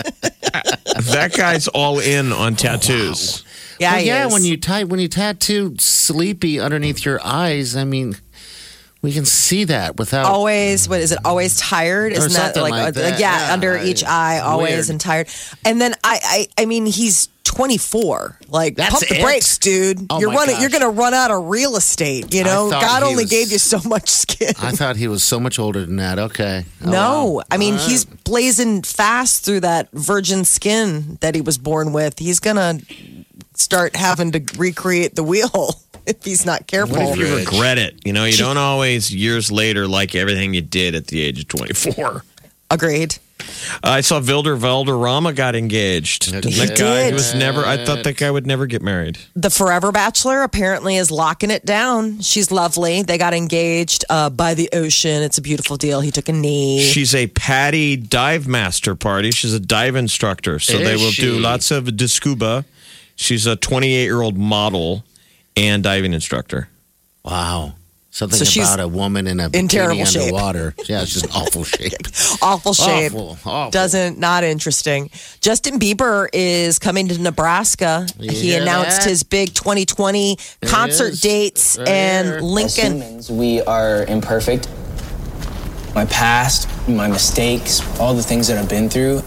that 0.51 1.33
guy's 1.35 1.67
all 1.67 1.99
in 1.99 2.31
on 2.31 2.55
tattoos. 2.55 3.43
Yeah, 3.79 3.91
Well, 3.93 3.99
he 4.01 4.07
yeah. 4.07 4.27
is. 4.27 4.33
When 4.33 4.43
you 4.43 4.57
tie 4.57 4.83
when 4.85 4.99
you 4.99 5.07
tattoo 5.09 5.75
sleepy 5.79 6.59
underneath 6.59 7.03
your 7.03 7.19
eyes, 7.25 7.75
I 7.75 7.83
mean, 7.83 8.15
we 9.05 9.13
can 9.13 9.23
see 9.25 9.63
that 9.65 9.97
without. 9.97 10.25
always 10.25 10.89
what 10.89 10.99
is 10.99 11.11
it 11.11 11.19
always 11.23 11.57
tired 11.57 12.11
isn't 12.11 12.33
that 12.33 12.55
like, 12.59 12.71
like 12.71 12.87
uh, 12.89 12.91
that. 12.91 13.19
yeah 13.19 13.47
Yeah, 13.47 13.53
under 13.53 13.77
each 13.77 14.03
eye 14.03 14.39
always 14.39 14.73
weird. 14.73 14.89
and 14.89 14.99
tired 14.99 15.27
and 15.63 15.79
then 15.79 15.93
I, 16.03 16.19
I 16.57 16.63
i 16.63 16.65
mean 16.65 16.85
he's 16.85 17.29
24 17.43 18.39
like 18.49 18.75
That's 18.75 18.91
pump 18.91 19.07
the 19.07 19.19
it? 19.19 19.23
brakes 19.23 19.57
dude 19.59 20.07
Oh 20.09 20.19
you're 20.19 20.29
my 20.29 20.35
running 20.35 20.55
gosh. 20.55 20.61
you're 20.61 20.69
gonna 20.71 20.89
run 20.89 21.13
out 21.13 21.31
of 21.31 21.45
real 21.47 21.75
estate 21.77 22.33
you 22.33 22.43
know 22.43 22.69
thought 22.69 22.81
god 22.81 23.03
he 23.03 23.09
only 23.09 23.23
was- 23.23 23.31
gave 23.31 23.51
you 23.51 23.59
so 23.59 23.79
much 23.85 24.09
skin 24.09 24.53
I 24.61 24.71
thought 24.71 24.95
he 24.97 25.07
was 25.07 25.23
so 25.23 25.39
much 25.39 25.57
older 25.59 25.85
than 25.85 25.95
that. 25.97 26.19
Okay. 26.19 26.65
Oh, 26.83 26.89
no 26.91 27.23
wow. 27.25 27.43
i 27.51 27.57
mean 27.57 27.75
All 27.75 27.79
right. 27.79 27.89
he's 27.89 28.03
blazing 28.05 28.81
fast 28.81 29.45
through 29.45 29.61
that 29.61 29.89
virgin 29.93 30.43
skin 30.43 31.17
that 31.21 31.35
he 31.35 31.41
was 31.41 31.57
born 31.57 31.93
with 31.93 32.17
he's 32.19 32.39
gonna 32.39 32.79
start 33.53 33.95
having 33.95 34.31
to 34.33 34.43
recreate 34.57 35.15
the 35.15 35.23
wheel 35.23 35.79
if 36.07 36.23
he's 36.23 36.45
not 36.45 36.67
careful 36.67 36.97
What 36.97 37.17
if 37.17 37.17
you 37.17 37.35
regret 37.35 37.77
it? 37.77 38.05
You 38.05 38.13
know, 38.13 38.25
you 38.25 38.37
don't 38.37 38.57
always 38.57 39.13
years 39.13 39.51
later 39.51 39.87
like 39.87 40.15
everything 40.15 40.53
you 40.53 40.61
did 40.61 40.95
at 40.95 41.07
the 41.07 41.21
age 41.21 41.39
of 41.39 41.47
24. 41.47 42.23
agreed 42.71 43.17
I 43.83 44.01
saw 44.01 44.21
Wilmer 44.21 44.55
Valderrama 44.55 45.33
got 45.33 45.55
engaged. 45.55 46.25
He 46.25 46.31
Didn't 46.31 46.55
that 46.55 46.69
did. 46.69 46.77
guy 46.77 47.07
he 47.07 47.13
was 47.13 47.35
never. 47.35 47.65
I 47.65 47.83
thought 47.83 48.03
that 48.03 48.17
guy 48.17 48.31
would 48.31 48.47
never 48.47 48.65
get 48.65 48.81
married. 48.81 49.17
The 49.35 49.49
Forever 49.49 49.91
Bachelor 49.91 50.41
apparently 50.41 50.95
is 50.95 51.11
locking 51.11 51.51
it 51.51 51.65
down. 51.65 52.21
She's 52.21 52.51
lovely. 52.51 53.03
They 53.03 53.17
got 53.17 53.33
engaged 53.33 54.05
uh, 54.09 54.29
by 54.29 54.53
the 54.53 54.69
ocean. 54.73 55.21
It's 55.21 55.37
a 55.37 55.41
beautiful 55.41 55.77
deal. 55.77 56.01
He 56.01 56.11
took 56.11 56.29
a 56.29 56.33
knee. 56.33 56.81
She's 56.81 57.13
a 57.13 57.27
Patty 57.27 57.97
dive 57.97 58.47
master 58.47 58.95
party. 58.95 59.31
She's 59.31 59.53
a 59.53 59.59
dive 59.59 59.95
instructor, 59.95 60.59
so 60.59 60.77
they 60.77 60.95
Is 60.95 61.01
will 61.01 61.11
do 61.11 61.39
lots 61.39 61.71
of 61.71 61.89
scuba. 62.09 62.65
She's 63.15 63.45
a 63.45 63.55
28 63.55 64.03
year 64.03 64.21
old 64.21 64.37
model 64.37 65.03
and 65.55 65.83
diving 65.83 66.13
instructor. 66.13 66.67
Wow. 67.23 67.73
Something 68.11 68.39
So 68.39 68.45
she's 68.45 68.63
about 68.73 68.79
a 68.79 68.87
woman 68.87 69.27
in 69.27 69.41
a 69.41 69.45
in 69.47 69.51
bikini 69.51 69.69
terrible 69.69 70.05
shape. 70.05 70.21
underwater. 70.33 70.73
Yeah, 70.87 71.01
it's 71.01 71.11
just 71.13 71.35
awful 71.35 71.63
shape. 71.65 71.91
awful 72.41 72.73
shape. 72.73 73.11
Awful, 73.13 73.37
awful. 73.45 73.71
Doesn't 73.71 74.17
not 74.19 74.45
interesting. 74.45 75.09
Justin 75.41 75.79
Bieber 75.79 76.29
is 76.31 76.79
coming 76.79 77.09
to 77.09 77.21
Nebraska. 77.21 78.07
You 78.17 78.31
he 78.31 78.37
hear 78.51 78.61
announced 78.61 79.01
that? 79.01 79.09
his 79.09 79.23
big 79.23 79.53
2020 79.53 80.37
concert 80.65 81.09
is. 81.13 81.21
dates 81.21 81.77
Right 81.77 81.89
and 81.89 82.25
here. 82.27 82.35
As 82.37 82.41
Lincoln. 82.43 82.93
humans, 83.01 83.29
we 83.29 83.61
are 83.63 84.05
imperfect. 84.05 84.69
My 85.93 86.05
past, 86.05 86.69
my 86.87 87.09
mistakes, 87.09 87.81
all 87.99 88.13
the 88.13 88.23
things 88.23 88.47
that 88.47 88.57
I've 88.57 88.69
been 88.69 88.89
through, 88.89 89.23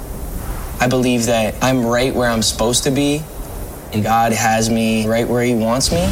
I 0.81 0.87
believe 0.89 1.27
that 1.27 1.63
I'm 1.63 1.85
right 1.85 2.15
where 2.15 2.31
I'm 2.31 2.43
supposed 2.43 2.85
to 2.85 2.91
be, 2.91 3.19
and 3.93 4.03
God 4.03 4.33
has 4.33 4.71
me 4.71 5.07
right 5.07 5.27
where 5.27 5.43
He 5.43 5.55
wants 5.55 5.93
me. 5.93 6.05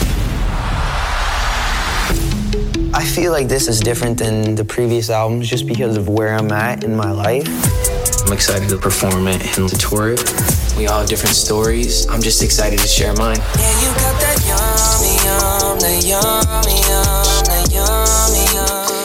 I 2.94 3.04
feel 3.04 3.32
like 3.32 3.48
this 3.48 3.68
is 3.68 3.80
different 3.80 4.18
than 4.18 4.54
the 4.54 4.64
previous 4.64 5.10
albums 5.10 5.50
just 5.50 5.66
because 5.66 5.96
of 5.96 6.08
where 6.08 6.34
I'm 6.34 6.50
at 6.50 6.82
in 6.82 6.96
my 6.96 7.10
life. 7.10 7.46
I'm 8.26 8.32
excited 8.32 8.68
to 8.70 8.78
perform 8.78 9.28
it 9.28 9.58
and 9.58 9.68
to 9.68 9.76
tour 9.76 10.12
it. 10.12 10.24
We 10.76 10.88
all 10.88 11.00
have 11.00 11.08
different 11.08 11.36
stories. 11.36 12.08
I'm 12.08 12.22
just 12.22 12.42
excited 12.42 12.78
to 12.78 12.88
share 12.88 13.14
mine. 13.14 13.36
Yeah, 13.36 13.46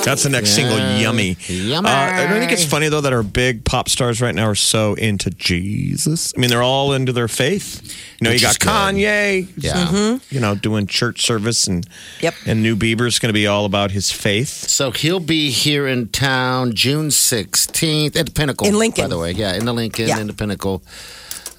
you 0.01 0.05
got 0.05 0.17
that 0.19 0.21
yummy, 0.21 0.21
yum, 0.21 0.21
the 0.21 0.21
yummy, 0.21 0.21
yum, 0.21 0.21
the 0.21 0.21
yummy, 0.21 0.21
yum. 0.21 0.21
That's 0.21 0.23
the 0.23 0.29
next 0.29 0.49
single, 0.51 0.77
Yummy. 0.99 1.37
Yummy. 1.47 1.89
Uh, 1.89 1.91
I 1.91 2.27
don't 2.27 2.39
think 2.39 2.51
it's 2.51 2.65
funny, 2.65 2.89
though, 2.89 3.01
that 3.01 3.13
our 3.13 3.23
big 3.23 3.63
pop 3.65 3.89
stars 3.89 4.21
right 4.21 4.33
now 4.33 4.47
are 4.47 4.55
so 4.55 4.93
into 4.95 5.29
Jesus. 5.29 6.33
I 6.35 6.39
mean, 6.39 6.49
they're 6.49 6.63
all 6.63 6.93
into 6.93 7.11
their 7.13 7.27
faith. 7.27 7.81
You 8.19 8.25
know, 8.25 8.29
Which 8.31 8.41
you 8.41 8.47
got. 8.47 8.59
Kanye, 8.59 9.47
Yeah. 9.57 10.19
you 10.29 10.39
know, 10.39 10.55
doing 10.55 10.87
church 10.87 11.21
service, 11.25 11.67
and 11.67 11.85
Yep. 12.21 12.35
and 12.45 12.61
New 12.63 12.75
Bieber's 12.75 13.19
going 13.19 13.29
to 13.29 13.33
be 13.33 13.47
all 13.47 13.65
about 13.65 13.91
his 13.91 14.11
faith. 14.11 14.69
So 14.69 14.91
he'll 14.91 15.19
be 15.19 15.49
here 15.51 15.87
in 15.87 16.09
town 16.09 16.73
June 16.73 17.09
16th 17.09 18.15
at 18.15 18.25
the 18.25 18.31
Pinnacle. 18.31 18.67
In 18.67 18.77
Lincoln. 18.77 19.05
By 19.05 19.07
the 19.09 19.17
way, 19.19 19.31
yeah, 19.31 19.53
in 19.55 19.65
the 19.65 19.73
Lincoln, 19.73 20.07
Yeah. 20.07 20.19
in 20.19 20.27
the 20.27 20.33
Pinnacle 20.33 20.83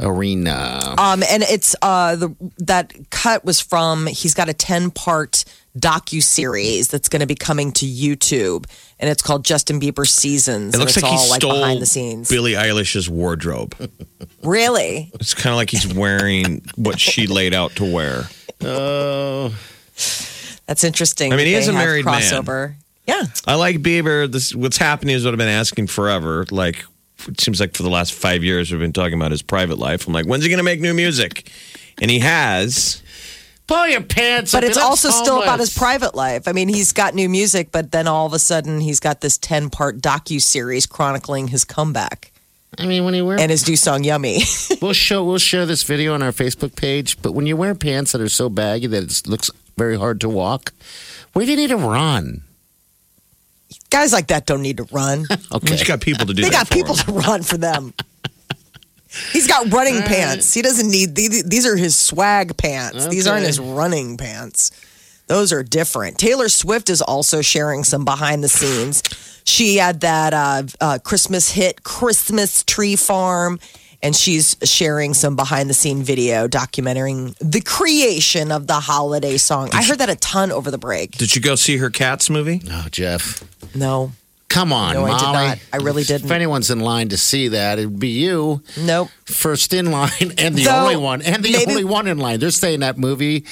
Arena. 0.01 0.95
Um, 0.99 1.23
and 1.29 1.43
it's 1.45 1.75
uh, 1.83 2.17
the 2.17 2.35
that 2.59 2.93
cut 3.11 3.45
was 3.45 3.61
from. 3.61 4.07
He's 4.07 4.35
got 4.35 4.49
a 4.49 4.55
ten 4.55 4.91
part 4.91 5.45
docu 5.79 6.23
series 6.23 6.89
that's 6.89 7.09
going 7.09 7.21
to 7.21 7.27
be 7.27 7.35
coming 7.35 7.73
to 7.73 7.87
YouTube, 7.87 8.67
and 8.99 9.09
it's 9.11 9.23
called 9.23 9.45
Justin 9.45 9.81
Bieber 9.81 10.07
Seasons. 10.07 10.75
It 10.75 10.79
looks 10.79 10.97
and 10.97 11.05
like 11.05 11.13
it's 11.13 11.23
he 11.23 11.27
all 11.27 11.31
like 11.31 11.41
stole 11.41 11.61
behind 11.61 11.83
the 11.83 11.87
scenes. 11.87 12.29
Billie 12.29 12.53
Eilish's 12.53 13.09
wardrobe. 13.09 13.75
Really? 14.43 15.09
It's 15.15 15.35
kind 15.35 15.53
of 15.53 15.57
like 15.57 15.71
he's 15.71 15.87
wearing 15.95 16.63
what 16.75 16.99
she 16.99 17.29
laid 17.29 17.55
out 17.55 17.77
to 17.77 17.85
wear. 17.85 18.25
Oh, 18.61 19.55
That's 20.67 20.83
interesting. 20.83 21.33
I 21.33 21.37
mean, 21.37 21.47
he 21.47 21.55
is 21.55 21.69
a 21.69 21.73
have 21.73 21.85
married 21.85 22.05
man. 22.05 22.77
Yeah. 23.07 23.25
I 23.47 23.55
like 23.55 23.77
Bieber. 23.77 24.31
This 24.31 24.55
what's 24.55 24.79
happening 24.79 25.15
is 25.15 25.25
what 25.25 25.35
I've 25.35 25.39
been 25.39 25.49
asking 25.49 25.89
forever. 25.89 26.45
Like 26.51 26.85
it 27.29 27.41
seems 27.41 27.61
like 27.61 27.75
for 27.77 27.83
the 27.83 27.91
last 27.91 28.15
five 28.15 28.43
years 28.43 28.71
we've 28.71 28.81
been 28.81 28.93
talking 28.93 29.15
about 29.15 29.31
his 29.31 29.43
private 29.43 29.79
life. 29.79 30.07
I'm 30.07 30.13
like, 30.13 30.27
when's 30.27 30.45
he 30.45 30.51
going 30.51 30.59
to 30.59 30.65
make 30.65 30.81
new 30.81 30.95
music? 30.95 31.51
And 32.01 32.11
he 32.11 32.21
has. 32.21 33.02
Pull 33.73 33.89
your 33.89 34.01
pants 34.03 34.53
But 34.53 34.65
up. 34.65 34.69
it's 34.69 34.77
That's 34.77 34.87
also 34.87 35.11
still 35.11 35.43
about 35.43 35.61
his 35.61 35.77
private 35.77 36.15
life. 36.15 36.47
I 36.49 36.53
mean, 36.53 36.69
he's 36.69 36.93
got 36.93 37.15
new 37.15 37.29
music, 37.29 37.71
but 37.73 37.91
then 37.93 38.07
all 38.07 38.27
of 38.27 38.33
a 38.33 38.39
sudden 38.39 38.81
he's 38.81 39.01
got 39.01 39.21
this 39.21 39.39
10 39.39 39.71
part 39.71 40.01
docu 40.01 40.41
series 40.41 40.87
chronicling 40.87 41.49
his 41.49 41.65
comeback 41.65 42.33
I 42.79 42.87
mean, 42.87 43.05
when 43.05 43.13
you 43.15 43.27
wear, 43.27 43.39
and 43.39 43.51
his 43.51 43.69
new 43.69 43.77
song, 43.77 44.03
Yummy. 44.03 44.41
we'll 44.81 44.95
show, 44.95 45.23
we'll 45.25 45.37
share 45.39 45.67
this 45.67 45.83
video 45.83 46.15
on 46.15 46.23
our 46.23 46.33
Facebook 46.33 46.75
page. 46.75 47.21
But 47.21 47.33
when 47.33 47.45
you 47.47 47.55
wear 47.55 47.75
pants 47.75 48.13
that 48.13 48.21
are 48.23 48.31
so 48.31 48.49
baggy 48.49 48.87
that 48.87 49.03
it 49.03 49.29
looks 49.29 49.51
very 49.77 49.99
hard 49.99 50.23
to 50.23 50.29
walk, 50.31 50.73
where 51.35 51.45
do 51.45 51.51
you 51.51 51.57
need 51.59 51.69
to 51.69 51.77
run? 51.77 52.43
Guys 53.91 54.11
like 54.13 54.29
that 54.29 54.47
don't 54.47 54.63
need 54.63 54.79
to 54.79 54.85
run. 54.85 55.27
Okay, 55.53 55.73
He's 55.73 55.85
got 55.87 56.01
people 56.01 56.25
to 56.25 56.33
do 56.33 56.41
They 56.43 56.49
that 56.49 56.53
got 56.61 56.69
for 56.69 56.75
people 56.75 56.95
him. 56.95 57.05
to 57.05 57.13
run 57.13 57.43
for 57.43 57.59
them. 57.59 57.93
He's 59.33 59.47
got 59.47 59.73
running 59.73 60.03
pants. 60.03 60.55
He 60.55 60.63
doesn't 60.63 60.91
need 60.91 61.15
these. 61.15 61.43
These 61.45 61.67
are 61.67 61.77
his 61.77 61.97
swag 61.97 62.57
pants. 62.57 63.07
These 63.09 63.27
aren't 63.27 63.47
his 63.47 63.61
running 63.61 64.17
pants. 64.17 64.71
Those 65.27 65.53
are 65.53 65.63
different. 65.63 66.19
Taylor 66.19 66.49
Swift 66.49 66.91
is 66.91 67.01
also 67.01 67.41
sharing 67.43 67.85
some 67.85 68.05
behind 68.05 68.43
the 68.43 68.49
scenes. 68.49 69.03
She 69.45 69.77
had 69.77 70.01
that 70.01 70.35
uh, 70.35 70.63
uh, 70.81 70.99
Christmas 71.03 71.51
hit, 71.51 71.83
Christmas 71.85 72.65
Tree 72.65 72.97
Farm, 72.97 73.59
and 74.03 74.15
she's 74.17 74.57
sharing 74.65 75.15
some 75.15 75.37
behind 75.37 75.71
the 75.71 75.75
scene 75.75 76.03
video 76.03 76.49
documenting 76.49 77.37
the 77.39 77.61
creation 77.61 78.51
of 78.51 78.67
the 78.67 78.75
holiday 78.81 79.37
song. 79.37 79.71
I 79.73 79.83
heard 79.85 79.99
that 79.99 80.11
a 80.11 80.17
ton 80.17 80.51
over 80.53 80.71
the 80.71 80.79
break. 80.79 81.13
Did 81.13 81.35
you 81.37 81.41
go 81.41 81.55
see 81.55 81.77
her 81.79 81.89
Cats 81.91 82.29
movie? 82.29 82.61
No, 82.65 82.85
Jeff, 82.91 83.45
No, 83.75 84.13
come 84.53 84.73
on, 84.73 84.95
No, 84.95 85.05
I 85.05 85.19
did 85.19 85.23
Molly. 85.25 85.47
not. 85.49 85.59
I 85.73 85.77
really 85.79 86.05
didn't. 86.05 86.31
anyone's 86.31 86.71
in 86.71 86.81
line 86.81 87.09
to 87.11 87.17
see 87.17 87.49
that, 87.49 87.79
it'd 87.79 87.99
be 87.99 88.09
you. 88.09 88.63
nope. 88.79 89.09
first 89.25 89.73
in 89.73 89.91
line 89.91 90.11
and 90.39 90.55
the 90.55 90.65
Though, 90.65 90.83
only 90.83 90.97
one 90.97 91.23
and 91.23 91.43
the 91.43 91.57
only 91.69 91.85
one 91.85 92.07
in 92.07 92.19
line. 92.19 92.39
They're 92.41 92.51
saying 92.51 92.81
that 92.81 92.99
movie 92.99 93.45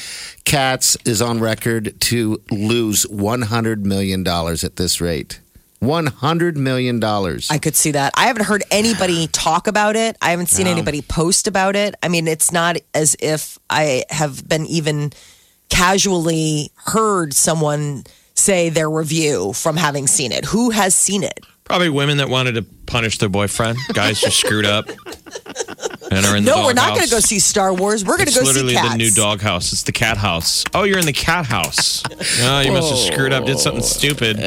Cats 0.44 0.96
is 1.04 1.20
on 1.22 1.40
record 1.40 2.00
to 2.02 2.40
lose 2.50 3.06
100 3.08 3.86
million 3.86 4.22
dollars 4.22 4.64
at 4.64 4.76
this 4.76 5.00
rate. 5.00 5.40
One 5.80 6.08
hundred 6.08 6.58
million 6.58 7.00
dollars. 7.00 7.48
I 7.50 7.56
could 7.56 7.74
see 7.74 7.92
that. 7.92 8.12
I 8.14 8.26
haven't 8.26 8.44
heard 8.44 8.62
anybody 8.70 9.28
talk 9.28 9.66
about 9.66 9.96
it. 9.96 10.14
I 10.20 10.32
haven't 10.32 10.50
seen 10.50 10.66
anybody 10.66 11.00
post 11.00 11.46
about 11.48 11.74
it. 11.74 11.94
I 12.02 12.08
mean, 12.08 12.28
it's 12.28 12.52
not 12.52 12.76
as 12.92 13.16
if 13.18 13.58
I 13.70 14.04
have 14.10 14.46
been 14.46 14.66
even 14.66 15.10
casually 15.70 16.70
heard 16.84 17.32
someone 17.32 18.04
say 18.40 18.68
their 18.68 18.90
review 18.90 19.52
from 19.52 19.76
having 19.76 20.06
seen 20.06 20.32
it. 20.32 20.44
Who 20.46 20.70
has 20.70 20.94
seen 20.94 21.22
it? 21.22 21.46
Probably 21.64 21.88
women 21.88 22.16
that 22.16 22.28
wanted 22.28 22.56
to 22.56 22.62
punish 22.62 23.18
their 23.18 23.28
boyfriend. 23.28 23.78
Guys 23.92 24.20
just 24.20 24.38
screwed 24.38 24.66
up 24.66 24.88
and 26.10 26.26
are 26.26 26.36
in 26.36 26.44
the 26.44 26.50
No, 26.50 26.64
we're 26.64 26.72
not 26.72 26.96
going 26.96 27.04
to 27.04 27.10
go 27.10 27.20
see 27.20 27.38
Star 27.38 27.72
Wars. 27.72 28.04
We're 28.04 28.16
going 28.16 28.26
to 28.26 28.30
It's 28.32 28.38
go 28.38 28.44
see 28.44 28.52
literally 28.52 28.74
cats. 28.74 28.90
the 28.90 28.98
new 28.98 29.10
doghouse. 29.12 29.72
It's 29.72 29.84
the 29.84 29.92
cat 29.92 30.16
house. 30.16 30.64
Oh, 30.74 30.82
you're 30.82 30.98
in 30.98 31.06
the 31.06 31.12
cat 31.12 31.46
house. 31.46 32.02
Oh, 32.42 32.60
you 32.64 32.72
must 32.72 32.90
have 32.90 32.98
screwed 32.98 33.32
up, 33.32 33.44
did 33.44 33.56
oh. 33.56 33.58
something 33.58 33.84
stupid. 33.84 34.36
Wake 34.38 34.46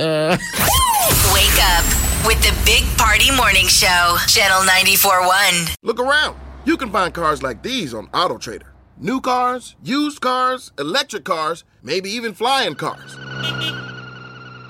up 1.61 1.85
with 2.27 2.41
the 2.41 2.53
Big 2.65 2.83
Party 2.97 3.31
Morning 3.31 3.67
Show, 3.67 4.17
Channel 4.27 4.61
94.1. 4.67 5.75
Look 5.83 5.99
around. 5.99 6.37
You 6.65 6.75
can 6.75 6.91
find 6.91 7.13
cars 7.13 7.41
like 7.41 7.63
these 7.63 7.93
on 7.93 8.07
AutoTrader. 8.07 8.63
New 8.97 9.21
cars, 9.21 9.75
used 9.83 10.21
cars, 10.21 10.71
electric 10.77 11.23
cars, 11.23 11.63
maybe 11.81 12.09
even 12.09 12.33
flying 12.33 12.75
cars. 12.75 13.17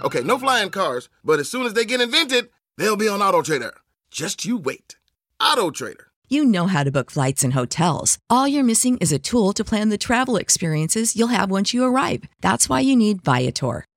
Okay, 0.04 0.22
no 0.22 0.38
flying 0.38 0.70
cars, 0.70 1.08
but 1.24 1.39
as 1.39 1.50
soon 1.50 1.66
as 1.66 1.74
they 1.74 1.86
get 1.86 2.02
invented, 2.02 2.50
they'll 2.78 2.98
be 2.98 3.08
on 3.08 3.22
Auto 3.22 3.42
Trader. 3.42 3.74
Just 4.12 4.44
you 4.44 4.58
wait. 4.58 4.98
Auto 5.39 5.72
Trader. 5.72 6.08
You 6.28 6.44
know 6.44 6.68
how 6.68 6.84
to 6.84 6.92
book 6.92 7.10
flights 7.10 7.44
and 7.44 7.54
hotels. 7.54 8.18
All 8.30 8.48
you're 8.48 8.63
missing 8.63 8.98
is 8.98 9.12
a 9.12 9.20
tool 9.20 9.54
to 9.54 9.63
plan 9.63 9.89
the 9.89 9.98
travel 9.98 10.36
experiences 10.36 11.16
you'll 11.16 11.28
have 11.30 11.50
once 11.52 11.74
you 11.74 11.84
arrive. 11.86 12.24
That's 12.42 12.68
why 12.68 12.82
you 12.82 12.96
need 12.96 13.24
Viator. 13.24 13.86